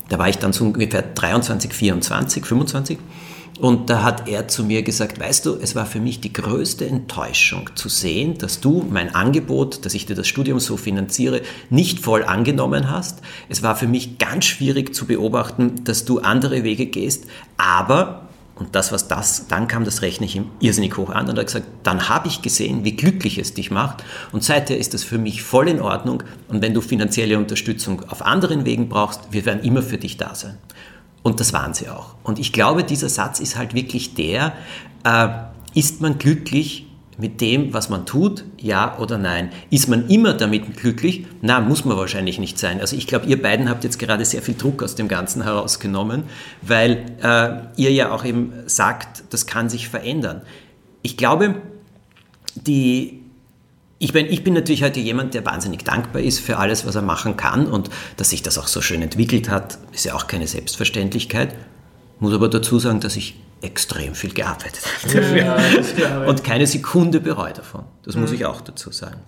Da 0.08 0.18
war 0.18 0.28
ich 0.28 0.38
dann 0.38 0.52
so 0.52 0.64
ungefähr 0.64 1.02
23, 1.02 1.72
24, 1.72 2.44
25. 2.46 2.98
Und 3.58 3.88
da 3.88 4.02
hat 4.02 4.28
er 4.28 4.48
zu 4.48 4.64
mir 4.64 4.82
gesagt, 4.82 5.18
weißt 5.18 5.46
du, 5.46 5.54
es 5.54 5.74
war 5.74 5.86
für 5.86 6.00
mich 6.00 6.20
die 6.20 6.32
größte 6.32 6.86
Enttäuschung 6.86 7.70
zu 7.74 7.88
sehen, 7.88 8.36
dass 8.36 8.60
du 8.60 8.84
mein 8.90 9.14
Angebot, 9.14 9.86
dass 9.86 9.94
ich 9.94 10.04
dir 10.04 10.14
das 10.14 10.28
Studium 10.28 10.60
so 10.60 10.76
finanziere, 10.76 11.40
nicht 11.70 12.00
voll 12.00 12.22
angenommen 12.22 12.90
hast. 12.90 13.22
Es 13.48 13.62
war 13.62 13.74
für 13.74 13.86
mich 13.86 14.18
ganz 14.18 14.44
schwierig 14.44 14.94
zu 14.94 15.06
beobachten, 15.06 15.84
dass 15.84 16.04
du 16.04 16.18
andere 16.18 16.64
Wege 16.64 16.86
gehst, 16.86 17.24
aber 17.56 18.22
und 18.58 18.74
das, 18.74 18.90
was 18.90 19.06
das, 19.06 19.48
dann 19.48 19.68
kam, 19.68 19.84
das 19.84 20.00
rechne 20.00 20.24
ich 20.24 20.34
ihm 20.34 20.46
irrsinnig 20.60 20.96
hoch 20.96 21.10
an 21.10 21.28
und 21.28 21.36
er 21.36 21.40
hat 21.40 21.48
gesagt, 21.48 21.66
dann 21.82 22.08
habe 22.08 22.28
ich 22.28 22.40
gesehen, 22.40 22.84
wie 22.84 22.96
glücklich 22.96 23.36
es 23.36 23.52
dich 23.52 23.70
macht 23.70 24.02
und 24.32 24.42
seither 24.42 24.78
ist 24.78 24.94
das 24.94 25.04
für 25.04 25.18
mich 25.18 25.42
voll 25.42 25.68
in 25.68 25.80
Ordnung 25.80 26.22
und 26.48 26.62
wenn 26.62 26.72
du 26.72 26.80
finanzielle 26.80 27.36
Unterstützung 27.36 28.02
auf 28.08 28.22
anderen 28.22 28.64
Wegen 28.64 28.88
brauchst, 28.88 29.20
wir 29.30 29.44
werden 29.44 29.62
immer 29.62 29.82
für 29.82 29.98
dich 29.98 30.16
da 30.16 30.34
sein. 30.34 30.56
Und 31.26 31.40
das 31.40 31.52
waren 31.52 31.74
sie 31.74 31.88
auch. 31.88 32.14
Und 32.22 32.38
ich 32.38 32.52
glaube, 32.52 32.84
dieser 32.84 33.08
Satz 33.08 33.40
ist 33.40 33.56
halt 33.56 33.74
wirklich 33.74 34.14
der, 34.14 34.52
äh, 35.02 35.26
ist 35.74 36.00
man 36.00 36.18
glücklich 36.18 36.86
mit 37.18 37.40
dem, 37.40 37.74
was 37.74 37.88
man 37.88 38.06
tut, 38.06 38.44
ja 38.60 38.96
oder 39.00 39.18
nein? 39.18 39.50
Ist 39.68 39.88
man 39.88 40.06
immer 40.08 40.34
damit 40.34 40.76
glücklich? 40.76 41.26
Na, 41.42 41.58
muss 41.58 41.84
man 41.84 41.96
wahrscheinlich 41.96 42.38
nicht 42.38 42.60
sein. 42.60 42.80
Also 42.80 42.94
ich 42.94 43.08
glaube, 43.08 43.26
ihr 43.26 43.42
beiden 43.42 43.68
habt 43.68 43.82
jetzt 43.82 43.98
gerade 43.98 44.24
sehr 44.24 44.40
viel 44.40 44.54
Druck 44.54 44.84
aus 44.84 44.94
dem 44.94 45.08
Ganzen 45.08 45.42
herausgenommen, 45.42 46.22
weil 46.62 47.16
äh, 47.20 47.56
ihr 47.76 47.90
ja 47.90 48.12
auch 48.12 48.24
eben 48.24 48.52
sagt, 48.66 49.24
das 49.30 49.46
kann 49.48 49.68
sich 49.68 49.88
verändern. 49.88 50.42
Ich 51.02 51.16
glaube, 51.16 51.56
die, 52.54 53.24
ich 53.98 54.12
bin, 54.12 54.26
ich 54.26 54.44
bin 54.44 54.54
natürlich 54.54 54.82
heute 54.82 55.00
jemand, 55.00 55.34
der 55.34 55.44
wahnsinnig 55.46 55.84
dankbar 55.84 56.22
ist 56.22 56.40
für 56.40 56.58
alles, 56.58 56.86
was 56.86 56.94
er 56.94 57.02
machen 57.02 57.36
kann 57.36 57.66
und 57.66 57.90
dass 58.16 58.30
sich 58.30 58.42
das 58.42 58.58
auch 58.58 58.66
so 58.66 58.82
schön 58.82 59.00
entwickelt 59.02 59.48
hat, 59.48 59.78
ist 59.92 60.04
ja 60.04 60.14
auch 60.14 60.26
keine 60.26 60.46
Selbstverständlichkeit. 60.46 61.54
Muss 62.20 62.34
aber 62.34 62.48
dazu 62.48 62.78
sagen, 62.78 63.00
dass 63.00 63.16
ich 63.16 63.36
extrem 63.62 64.14
viel 64.14 64.32
gearbeitet 64.34 64.82
habe 65.02 65.14
dafür 65.14 65.36
Ja, 65.36 65.56
ich. 65.58 66.28
und 66.28 66.44
keine 66.44 66.66
Sekunde 66.66 67.20
bereue 67.20 67.54
davon. 67.54 67.84
Das 68.04 68.16
muss 68.16 68.32
ich 68.32 68.44
auch 68.44 68.60
dazu 68.60 68.92
sagen. 68.92 69.20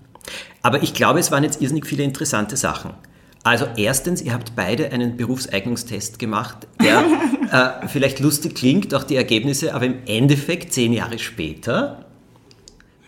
Aber 0.63 0.83
ich 0.83 0.93
glaube, 0.93 1.19
es 1.19 1.31
waren 1.31 1.45
jetzt 1.45 1.63
irrsinnig 1.63 1.87
viele 1.87 2.03
interessante 2.03 2.57
Sachen. 2.57 2.91
Also 3.45 3.67
erstens, 3.77 4.21
ihr 4.21 4.35
habt 4.35 4.55
beide 4.55 4.93
einen 4.93 5.17
Berufseignungstest 5.17 6.19
gemacht, 6.19 6.67
der 6.83 7.05
äh, 7.83 7.89
vielleicht 7.89 8.21
lustig 8.21 8.55
klingt, 8.55 8.93
auch 8.95 9.05
die 9.05 9.17
Ergebnisse, 9.17 9.75
aber 9.75 9.87
im 9.87 10.05
Endeffekt 10.07 10.75
zehn 10.75 10.93
Jahre 10.93 11.19
später 11.19 12.05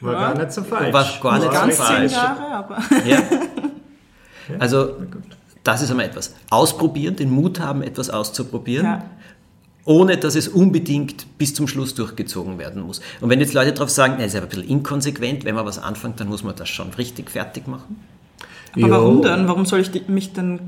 War 0.00 0.12
Ja. 0.14 0.32
gar 0.32 0.38
nicht 0.38 0.52
so 0.52 0.62
falsch. 0.62 0.92
War 0.92 1.04
gar 1.20 1.38
nicht 1.38 1.44
so 1.46 1.50
Ganz 1.50 1.76
falsch. 1.76 2.12
zehn 2.12 2.20
Jahre, 2.22 2.46
aber. 2.54 2.78
Ja. 3.06 3.18
Also, 4.58 4.96
das 5.62 5.82
ist 5.82 5.90
einmal 5.90 6.06
etwas. 6.06 6.34
Ausprobieren, 6.50 7.16
den 7.16 7.30
Mut 7.30 7.60
haben, 7.60 7.82
etwas 7.82 8.10
auszuprobieren. 8.10 8.86
Ja. 8.86 9.04
Ohne 9.84 10.16
dass 10.18 10.34
es 10.34 10.48
unbedingt 10.48 11.38
bis 11.38 11.54
zum 11.54 11.66
Schluss 11.66 11.94
durchgezogen 11.94 12.58
werden 12.58 12.82
muss. 12.82 13.00
Und 13.20 13.30
wenn 13.30 13.40
jetzt 13.40 13.54
Leute 13.54 13.72
darauf 13.72 13.90
sagen, 13.90 14.16
das 14.18 14.26
ist 14.28 14.36
aber 14.36 14.46
ein 14.46 14.48
bisschen 14.50 14.68
inkonsequent, 14.68 15.44
wenn 15.44 15.54
man 15.54 15.64
was 15.64 15.78
anfängt, 15.78 16.20
dann 16.20 16.28
muss 16.28 16.42
man 16.44 16.54
das 16.56 16.68
schon 16.68 16.90
richtig 16.94 17.30
fertig 17.30 17.66
machen. 17.66 18.00
Aber 18.72 18.80
Jo. 18.82 18.90
warum 18.90 19.22
denn? 19.22 19.48
Warum 19.48 19.66
soll 19.66 19.80
ich 19.80 20.08
mich 20.08 20.32
denn 20.32 20.60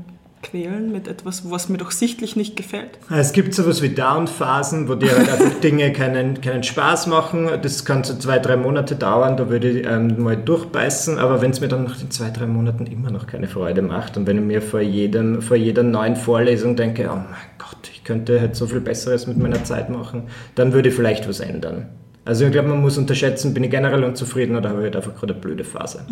quälen 0.43 0.91
mit 0.91 1.07
etwas, 1.07 1.49
was 1.49 1.69
mir 1.69 1.77
doch 1.77 1.91
sichtlich 1.91 2.35
nicht 2.35 2.55
gefällt? 2.55 2.99
Es 3.09 3.31
gibt 3.31 3.55
sowas 3.55 3.81
wie 3.81 3.89
Down-Phasen, 3.89 4.87
wo 4.87 4.95
dir 4.95 5.17
halt 5.17 5.29
einfach 5.31 5.59
Dinge 5.63 5.91
keinen, 5.93 6.41
keinen 6.41 6.63
Spaß 6.63 7.07
machen. 7.07 7.49
Das 7.61 7.85
kann 7.85 8.03
so 8.03 8.15
zwei, 8.15 8.37
drei 8.39 8.57
Monate 8.57 8.95
dauern, 8.95 9.37
da 9.37 9.49
würde 9.49 9.69
ich 9.69 9.87
ähm, 9.87 10.21
mal 10.21 10.37
durchbeißen. 10.37 11.17
Aber 11.17 11.41
wenn 11.41 11.51
es 11.51 11.61
mir 11.61 11.69
dann 11.69 11.85
nach 11.85 11.97
den 11.97 12.11
zwei, 12.11 12.29
drei 12.29 12.45
Monaten 12.45 12.85
immer 12.85 13.09
noch 13.09 13.25
keine 13.25 13.47
Freude 13.47 13.81
macht 13.81 14.17
und 14.17 14.27
wenn 14.27 14.37
ich 14.37 14.43
mir 14.43 14.61
vor, 14.61 14.81
jedem, 14.81 15.41
vor 15.41 15.57
jeder 15.57 15.81
neuen 15.83 16.15
Vorlesung 16.15 16.75
denke, 16.75 17.09
oh 17.11 17.15
mein 17.15 17.25
Gott, 17.57 17.89
ich 17.91 18.03
könnte 18.03 18.39
halt 18.39 18.55
so 18.55 18.67
viel 18.67 18.81
Besseres 18.81 19.25
mit 19.25 19.37
meiner 19.37 19.63
Zeit 19.63 19.89
machen, 19.89 20.23
dann 20.55 20.73
würde 20.73 20.89
ich 20.89 20.95
vielleicht 20.95 21.27
was 21.27 21.39
ändern. 21.39 21.87
Also 22.25 22.45
ich 22.45 22.51
glaube, 22.51 22.69
man 22.69 22.81
muss 22.81 22.97
unterschätzen, 22.97 23.53
bin 23.53 23.63
ich 23.63 23.71
generell 23.71 24.03
unzufrieden 24.03 24.55
oder 24.55 24.69
habe 24.69 24.79
ich 24.79 24.85
halt 24.85 24.95
einfach 24.95 25.15
gerade 25.15 25.33
eine 25.33 25.41
blöde 25.41 25.63
Phase. 25.63 26.05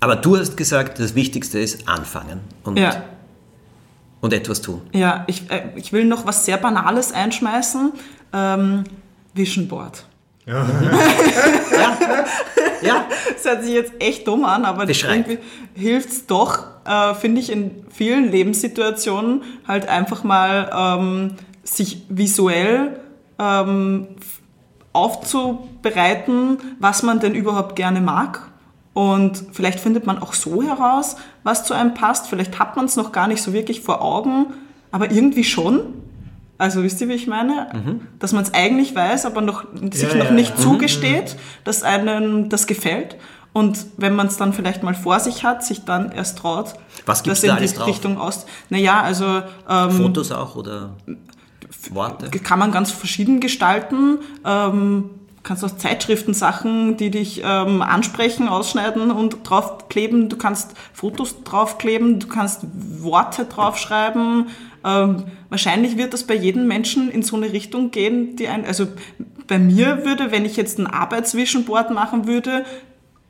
Aber 0.00 0.16
du 0.16 0.36
hast 0.36 0.56
gesagt, 0.56 0.98
das 0.98 1.14
Wichtigste 1.14 1.58
ist 1.58 1.88
anfangen 1.88 2.40
und, 2.62 2.78
Ja. 2.78 3.04
Und 4.24 4.32
etwas 4.32 4.62
tun. 4.62 4.80
Ja, 4.92 5.24
ich, 5.26 5.50
äh, 5.50 5.64
ich 5.76 5.92
will 5.92 6.06
noch 6.06 6.26
was 6.26 6.46
sehr 6.46 6.56
Banales 6.56 7.12
einschmeißen. 7.12 7.92
Ähm, 8.32 8.84
Vision 9.34 9.68
Board. 9.68 10.06
Ja, 10.46 10.66
Das 13.34 13.44
hört 13.44 13.64
sich 13.64 13.74
jetzt 13.74 13.92
echt 13.98 14.26
dumm 14.26 14.46
an, 14.46 14.64
aber 14.64 14.88
irgendwie 14.88 15.38
hilft 15.74 16.08
es 16.08 16.26
doch, 16.26 16.64
äh, 16.86 17.14
finde 17.14 17.42
ich, 17.42 17.52
in 17.52 17.84
vielen 17.90 18.30
Lebenssituationen 18.30 19.42
halt 19.68 19.88
einfach 19.88 20.24
mal 20.24 20.70
ähm, 20.74 21.34
sich 21.62 22.04
visuell 22.08 23.00
ähm, 23.38 24.08
aufzubereiten, 24.94 26.58
was 26.78 27.02
man 27.02 27.20
denn 27.20 27.34
überhaupt 27.34 27.76
gerne 27.76 28.00
mag. 28.00 28.40
Und 28.94 29.44
vielleicht 29.52 29.80
findet 29.80 30.06
man 30.06 30.18
auch 30.20 30.32
so 30.34 30.62
heraus, 30.62 31.16
was 31.42 31.64
zu 31.64 31.74
einem 31.74 31.94
passt. 31.94 32.28
Vielleicht 32.28 32.58
hat 32.58 32.76
man 32.76 32.84
es 32.86 32.96
noch 32.96 33.10
gar 33.12 33.26
nicht 33.26 33.42
so 33.42 33.52
wirklich 33.52 33.80
vor 33.80 34.00
Augen, 34.02 34.46
aber 34.92 35.10
irgendwie 35.10 35.44
schon. 35.44 35.80
Also 36.58 36.84
wisst 36.84 37.00
ihr, 37.00 37.08
wie 37.08 37.14
ich 37.14 37.26
meine? 37.26 37.98
Dass 38.20 38.32
man 38.32 38.44
es 38.44 38.54
eigentlich 38.54 38.94
weiß, 38.94 39.26
aber 39.26 39.40
noch, 39.40 39.64
sich 39.92 40.02
Ja, 40.12 40.14
noch 40.18 40.24
ja, 40.26 40.30
nicht 40.30 40.50
ja. 40.50 40.62
zugesteht, 40.62 41.36
dass 41.64 41.82
einem 41.82 42.48
das 42.48 42.68
gefällt. 42.68 43.16
Und 43.52 43.86
wenn 43.96 44.14
man 44.14 44.28
es 44.28 44.36
dann 44.36 44.52
vielleicht 44.52 44.82
mal 44.84 44.94
vor 44.94 45.18
sich 45.20 45.44
hat, 45.44 45.64
sich 45.64 45.84
dann 45.84 46.12
erst 46.12 46.38
traut, 46.38 46.74
Was 47.06 47.22
gibt's 47.24 47.40
das 47.40 47.50
da 47.50 47.56
in 47.56 47.66
die 47.66 47.72
drauf? 47.72 47.86
Richtung 47.88 48.18
aus. 48.18 48.46
Naja, 48.70 49.00
also 49.02 49.42
ähm, 49.68 49.90
Fotos 49.90 50.30
auch 50.30 50.54
oder 50.54 50.90
Worte. 51.90 52.30
kann 52.40 52.58
man 52.60 52.70
ganz 52.72 52.90
verschieden 52.92 53.40
gestalten. 53.40 54.18
Ähm, 54.44 55.10
kannst 55.44 55.64
auch 55.64 55.76
Zeitschriftensachen, 55.76 56.96
die 56.96 57.10
dich 57.10 57.42
ähm, 57.44 57.82
ansprechen, 57.82 58.48
ausschneiden 58.48 59.10
und 59.10 59.48
draufkleben. 59.48 60.28
Du 60.28 60.36
kannst 60.36 60.72
Fotos 60.92 61.44
draufkleben, 61.44 62.18
du 62.18 62.26
kannst 62.26 62.62
Worte 63.02 63.44
draufschreiben. 63.44 64.48
Ähm, 64.84 65.24
wahrscheinlich 65.50 65.96
wird 65.96 66.14
das 66.14 66.24
bei 66.24 66.34
jedem 66.34 66.66
Menschen 66.66 67.10
in 67.10 67.22
so 67.22 67.36
eine 67.36 67.52
Richtung 67.52 67.90
gehen, 67.90 68.36
die 68.36 68.48
ein, 68.48 68.64
also 68.64 68.86
bei 69.46 69.58
mir 69.58 70.04
würde, 70.04 70.32
wenn 70.32 70.46
ich 70.46 70.56
jetzt 70.56 70.78
ein 70.78 70.86
Arbeitsvisionboard 70.86 71.90
machen 71.90 72.26
würde, 72.26 72.64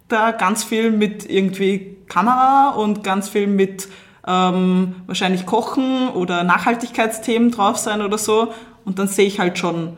da 0.08 0.30
ganz 0.30 0.62
viel 0.62 0.92
mit 0.92 1.28
irgendwie 1.28 1.96
Kamera 2.08 2.70
und 2.70 3.02
ganz 3.02 3.28
viel 3.28 3.48
mit 3.48 3.88
ähm, 4.26 4.96
wahrscheinlich 5.06 5.46
Kochen 5.46 6.08
oder 6.08 6.44
Nachhaltigkeitsthemen 6.44 7.50
drauf 7.50 7.76
sein 7.76 8.02
oder 8.02 8.18
so. 8.18 8.52
Und 8.84 8.98
dann 8.98 9.08
sehe 9.08 9.26
ich 9.26 9.40
halt 9.40 9.58
schon, 9.58 9.96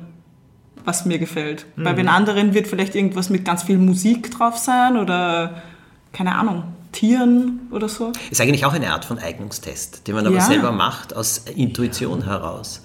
was 0.86 1.04
mir 1.04 1.18
gefällt. 1.18 1.66
Bei 1.76 1.92
den 1.92 2.08
anderen 2.08 2.54
wird 2.54 2.66
vielleicht 2.68 2.94
irgendwas 2.94 3.28
mit 3.28 3.44
ganz 3.44 3.64
viel 3.64 3.76
Musik 3.76 4.30
drauf 4.30 4.56
sein 4.56 4.96
oder 4.96 5.62
keine 6.12 6.36
Ahnung, 6.36 6.62
Tieren 6.92 7.68
oder 7.72 7.88
so. 7.90 8.12
Ist 8.30 8.40
eigentlich 8.40 8.64
auch 8.64 8.72
eine 8.72 8.92
Art 8.92 9.04
von 9.04 9.18
Eignungstest, 9.18 10.06
den 10.08 10.14
man 10.14 10.26
aber 10.26 10.36
Ja. 10.36 10.40
selber 10.42 10.72
macht 10.72 11.14
aus 11.14 11.42
Intuition 11.54 12.24
heraus. 12.24 12.82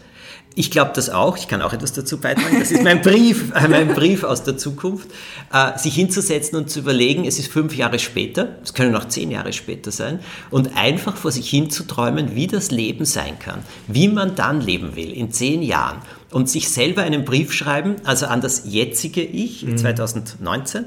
Ich 0.53 0.69
glaube 0.69 0.91
das 0.93 1.09
auch, 1.09 1.37
ich 1.37 1.47
kann 1.47 1.61
auch 1.61 1.71
etwas 1.71 1.93
dazu 1.93 2.19
beitragen. 2.19 2.59
Das 2.59 2.71
ist 2.71 2.83
mein 2.83 3.01
Brief, 3.03 3.53
äh, 3.55 3.69
mein 3.69 3.87
Brief 3.93 4.25
aus 4.25 4.43
der 4.43 4.57
Zukunft, 4.57 5.07
äh, 5.53 5.77
sich 5.77 5.95
hinzusetzen 5.95 6.57
und 6.57 6.69
zu 6.69 6.79
überlegen, 6.79 7.23
es 7.23 7.39
ist 7.39 7.49
fünf 7.49 7.73
Jahre 7.73 7.99
später, 7.99 8.57
es 8.61 8.73
können 8.73 8.93
auch 8.97 9.07
zehn 9.07 9.31
Jahre 9.31 9.53
später 9.53 9.91
sein, 9.91 10.19
und 10.49 10.75
einfach 10.75 11.15
vor 11.15 11.31
sich 11.31 11.49
hinzuträumen, 11.49 12.35
wie 12.35 12.47
das 12.47 12.69
Leben 12.69 13.05
sein 13.05 13.39
kann, 13.39 13.59
wie 13.87 14.09
man 14.09 14.35
dann 14.35 14.59
leben 14.59 14.97
will 14.97 15.13
in 15.13 15.31
zehn 15.31 15.61
Jahren. 15.61 15.99
Und 16.31 16.49
sich 16.49 16.69
selber 16.69 17.01
einen 17.01 17.25
Brief 17.25 17.51
schreiben, 17.51 17.97
also 18.05 18.25
an 18.25 18.39
das 18.39 18.63
jetzige 18.65 19.21
Ich, 19.21 19.65
2019, 19.75 20.85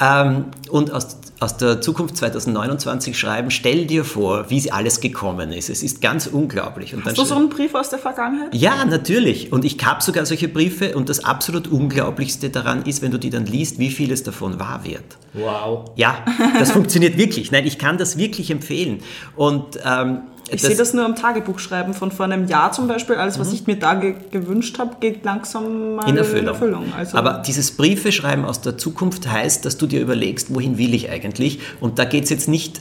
ähm, 0.00 0.46
und 0.70 0.90
aus, 0.90 1.18
aus 1.38 1.56
der 1.58 1.82
Zukunft 1.82 2.16
2029 2.16 3.18
schreiben, 3.18 3.50
stell 3.50 3.86
dir 3.86 4.04
vor, 4.04 4.48
wie 4.48 4.70
alles 4.72 5.00
gekommen 5.00 5.52
ist. 5.52 5.68
Es 5.68 5.82
ist 5.82 6.00
ganz 6.00 6.26
unglaublich. 6.26 6.94
Und 6.94 7.04
Hast 7.04 7.18
du 7.18 7.24
so 7.24 7.34
einen 7.34 7.50
Brief 7.50 7.74
aus 7.74 7.90
der 7.90 7.98
Vergangenheit? 7.98 8.54
ja, 8.54 8.84
natürlich. 8.86 9.52
Und 9.52 9.64
ich 9.66 9.76
habe 9.84 10.02
sogar 10.02 10.24
solche 10.24 10.48
Briefe 10.48 10.96
und 10.96 11.08
das 11.10 11.24
absolut 11.24 11.68
Unglaublichste 11.68 12.48
daran 12.48 12.82
ist, 12.84 13.02
wenn 13.02 13.10
du 13.10 13.18
die 13.18 13.30
dann 13.30 13.44
liest, 13.46 13.78
wie 13.78 13.90
vieles 13.90 14.22
davon 14.22 14.58
wahr 14.58 14.80
wird. 14.84 15.04
Wow. 15.34 15.90
Ja, 15.96 16.24
das 16.58 16.70
funktioniert 16.72 17.18
wirklich. 17.18 17.52
Nein, 17.52 17.66
ich 17.66 17.78
kann 17.78 17.98
das 17.98 18.16
wirklich 18.16 18.50
empfehlen. 18.50 19.00
Und 19.36 19.78
ähm, 19.84 20.22
Ich 20.50 20.62
sehe 20.62 20.76
das 20.76 20.94
nur 20.94 21.04
am 21.04 21.16
Tagebuch 21.16 21.58
schreiben 21.58 21.94
von 21.94 22.10
vor 22.10 22.24
einem 22.26 22.46
Jahr 22.46 22.72
zum 22.72 22.86
Beispiel. 22.88 23.16
Alles, 23.16 23.38
was 23.38 23.52
ich 23.52 23.66
mir 23.66 23.76
da 23.76 23.94
ge 23.94 24.14
gewünscht 24.30 24.78
habe, 24.78 24.96
geht 25.00 25.24
langsam 25.24 25.96
mal 25.96 26.08
in 26.08 26.16
Erfüllung. 26.16 26.92
Also, 26.96 27.16
Aber 27.16 27.42
dieses 27.46 27.72
Briefe 27.72 28.12
schreiben 28.12 28.44
aus 28.44 28.60
der 28.60 28.78
Zukunft 28.78 29.28
heißt, 29.28 29.64
dass 29.64 29.76
du 29.76 29.86
dir 29.86 30.00
überlegst, 30.00 30.54
wohin 30.54 30.78
will 30.78 30.94
ich 30.94 31.10
eigentlich? 31.10 31.60
Und 31.80 31.98
da 31.98 32.04
geht 32.04 32.24
es 32.24 32.30
jetzt 32.30 32.48
nicht 32.48 32.80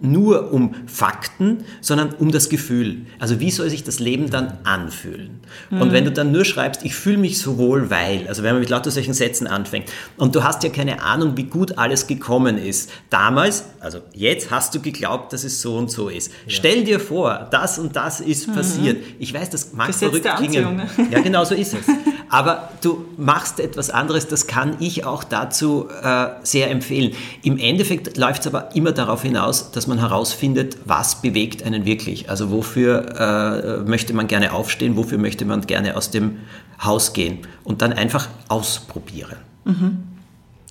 nur 0.00 0.52
um 0.52 0.74
Fakten, 0.86 1.64
sondern 1.80 2.12
um 2.18 2.30
das 2.30 2.48
Gefühl. 2.48 3.06
Also 3.18 3.40
wie 3.40 3.50
soll 3.50 3.70
sich 3.70 3.84
das 3.84 3.98
Leben 3.98 4.30
dann 4.30 4.58
anfühlen? 4.64 5.40
Und 5.70 5.92
wenn 5.92 6.04
du 6.04 6.12
dann 6.12 6.32
nur 6.32 6.44
schreibst, 6.44 6.84
ich 6.84 6.94
fühle 6.94 7.18
mich 7.18 7.38
so 7.38 7.56
wohl, 7.58 7.90
weil, 7.90 8.28
also 8.28 8.42
wenn 8.42 8.52
man 8.52 8.60
mit 8.60 8.70
lauter 8.70 8.90
solchen 8.90 9.14
Sätzen 9.14 9.46
anfängt, 9.46 9.90
und 10.16 10.34
du 10.34 10.44
hast 10.44 10.62
ja 10.64 10.70
keine 10.70 11.02
Ahnung, 11.02 11.36
wie 11.36 11.44
gut 11.44 11.78
alles 11.78 12.06
gekommen 12.06 12.58
ist. 12.58 12.90
Damals, 13.10 13.64
also 13.80 14.00
jetzt 14.12 14.50
hast 14.50 14.74
du 14.74 14.80
geglaubt, 14.80 15.32
dass 15.32 15.44
es 15.44 15.62
so 15.62 15.76
und 15.76 15.90
so 15.90 16.08
ist. 16.08 16.30
Stell 16.46 16.84
dir 16.84 17.00
vor, 17.00 17.48
das 17.50 17.78
und 17.78 17.96
das 17.96 18.20
ist 18.20 18.52
passiert. 18.52 19.02
Ich 19.18 19.32
weiß, 19.32 19.50
das 19.50 19.72
mag 19.72 19.88
Gesetz 19.88 20.10
verrückt 20.10 20.28
klingen. 20.36 20.82
Ja, 21.10 21.20
genau 21.20 21.44
so 21.44 21.54
ist 21.54 21.74
es. 21.74 21.86
Aber 22.30 22.70
du 22.82 23.04
machst 23.16 23.60
etwas 23.60 23.90
anderes, 23.90 24.26
das 24.28 24.46
kann 24.46 24.76
ich 24.80 25.04
auch 25.04 25.24
dazu 25.24 25.88
äh, 26.02 26.26
sehr 26.42 26.70
empfehlen. 26.70 27.12
Im 27.42 27.58
Endeffekt 27.58 28.16
läuft 28.16 28.42
es 28.42 28.46
aber 28.46 28.74
immer 28.74 28.92
darauf 28.92 29.22
hinaus, 29.22 29.70
dass 29.70 29.86
man 29.86 29.98
herausfindet, 29.98 30.76
was 30.84 31.22
bewegt 31.22 31.62
einen 31.62 31.84
wirklich. 31.84 32.28
Also 32.30 32.50
wofür 32.50 33.82
äh, 33.84 33.88
möchte 33.88 34.12
man 34.14 34.26
gerne 34.26 34.52
aufstehen, 34.52 34.96
wofür 34.96 35.18
möchte 35.18 35.44
man 35.44 35.60
gerne 35.62 35.96
aus 35.96 36.10
dem 36.10 36.38
Haus 36.82 37.12
gehen 37.12 37.38
und 37.64 37.80
dann 37.82 37.92
einfach 37.92 38.28
ausprobieren. 38.48 39.36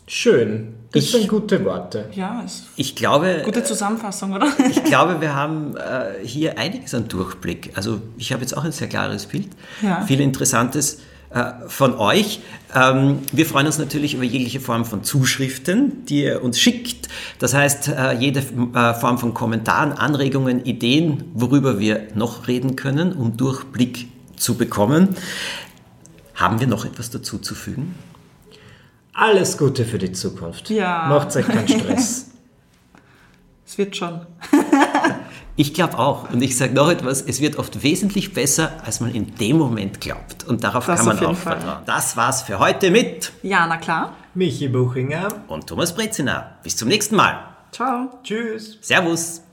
Schön. 0.08 0.74
Das 0.92 1.04
Ich- 1.06 1.12
sind 1.12 1.28
gute 1.28 1.66
Worte. 1.66 2.06
ja, 2.14 2.42
ist 2.46 2.66
Ich 2.78 2.96
glaube, 2.96 3.42
gute 3.44 3.64
Zusammenfassung, 3.64 4.34
oder? 4.34 4.48
ich 4.70 4.84
glaube, 4.84 5.20
wir 5.22 5.36
haben 5.36 5.76
äh, 5.76 6.26
hier 6.26 6.58
einiges 6.58 6.94
an 6.94 7.08
Durchblick. 7.08 7.72
Also 7.76 8.02
ich 8.18 8.32
habe 8.32 8.42
jetzt 8.42 8.56
auch 8.56 8.64
ein 8.64 8.72
sehr 8.72 8.88
klares 8.88 9.26
Bild. 9.26 9.48
Ja. 9.82 10.02
Viel 10.04 10.22
Interessantes 10.22 10.96
äh, 10.96 10.98
von 11.68 11.98
euch. 11.98 12.40
Ähm, 12.74 13.20
wir 13.32 13.46
freuen 13.46 13.66
uns 13.66 13.78
natürlich 13.78 14.14
über 14.14 14.24
jegliche 14.24 14.60
Form 14.60 14.86
von 14.86 15.04
Zuschriften, 15.04 16.06
die 16.06 16.24
ihr 16.24 16.44
uns 16.44 16.60
schickt. 16.60 17.10
Das 17.40 17.54
heißt, 17.54 17.90
äh, 17.90 18.14
jede 18.14 18.40
äh, 18.40 18.94
Form 18.94 19.18
von 19.18 19.34
Kommentaren, 19.34 19.92
Anregungen, 19.94 20.64
Ideen, 20.66 21.26
worüber 21.34 21.80
wir 21.80 22.08
noch 22.16 22.48
reden 22.48 22.76
können, 22.76 23.14
um 23.14 23.38
Durchblick 23.38 24.08
zu 24.38 24.56
bekommen. 24.56 25.16
Haben 26.36 26.60
wir 26.60 26.68
noch 26.68 26.86
etwas 26.86 27.10
dazu 27.10 27.38
zu 27.38 27.56
fügen? 27.56 27.96
Alles 29.14 29.58
Gute 29.58 29.86
für 29.86 29.98
die 29.98 30.12
Zukunft. 30.12 30.70
Ja. 30.70 31.08
Macht 31.08 31.36
euch 31.36 31.48
keinen 31.48 31.68
Stress. 31.80 32.32
Es 33.66 33.78
wird 33.78 33.96
schon. 33.96 34.22
Ich 35.58 35.74
glaube 35.74 35.98
auch. 35.98 36.30
Und 36.32 36.42
ich 36.42 36.58
sage 36.58 36.74
noch 36.74 36.90
etwas, 36.90 37.22
es 37.22 37.40
wird 37.40 37.56
oft 37.58 37.82
wesentlich 37.82 38.34
besser, 38.34 38.74
als 38.86 39.00
man 39.00 39.14
in 39.16 39.36
dem 39.36 39.58
Moment 39.58 40.02
glaubt. 40.02 40.44
Und 40.46 40.64
darauf 40.66 40.86
Das 40.86 40.98
kann 41.00 41.08
man 41.08 41.18
auch 41.20 41.36
Fall. 41.38 41.58
vertrauen. 41.60 41.84
Das 41.86 42.18
war's 42.18 42.42
für 42.42 42.60
heute 42.60 42.92
mit 42.92 43.32
Ja, 43.42 43.66
na 43.68 43.78
klar. 43.78 44.14
Michi 44.34 44.68
Buchinger. 44.68 45.30
und 45.48 45.68
Thomas 45.68 45.96
Brezina. 45.96 46.58
Bis 46.62 46.76
zum 46.76 46.90
nächsten 46.90 47.16
Mal. 47.16 47.40
Ciao. 47.72 48.20
Tschüss. 48.24 48.78
Servus. 48.82 49.45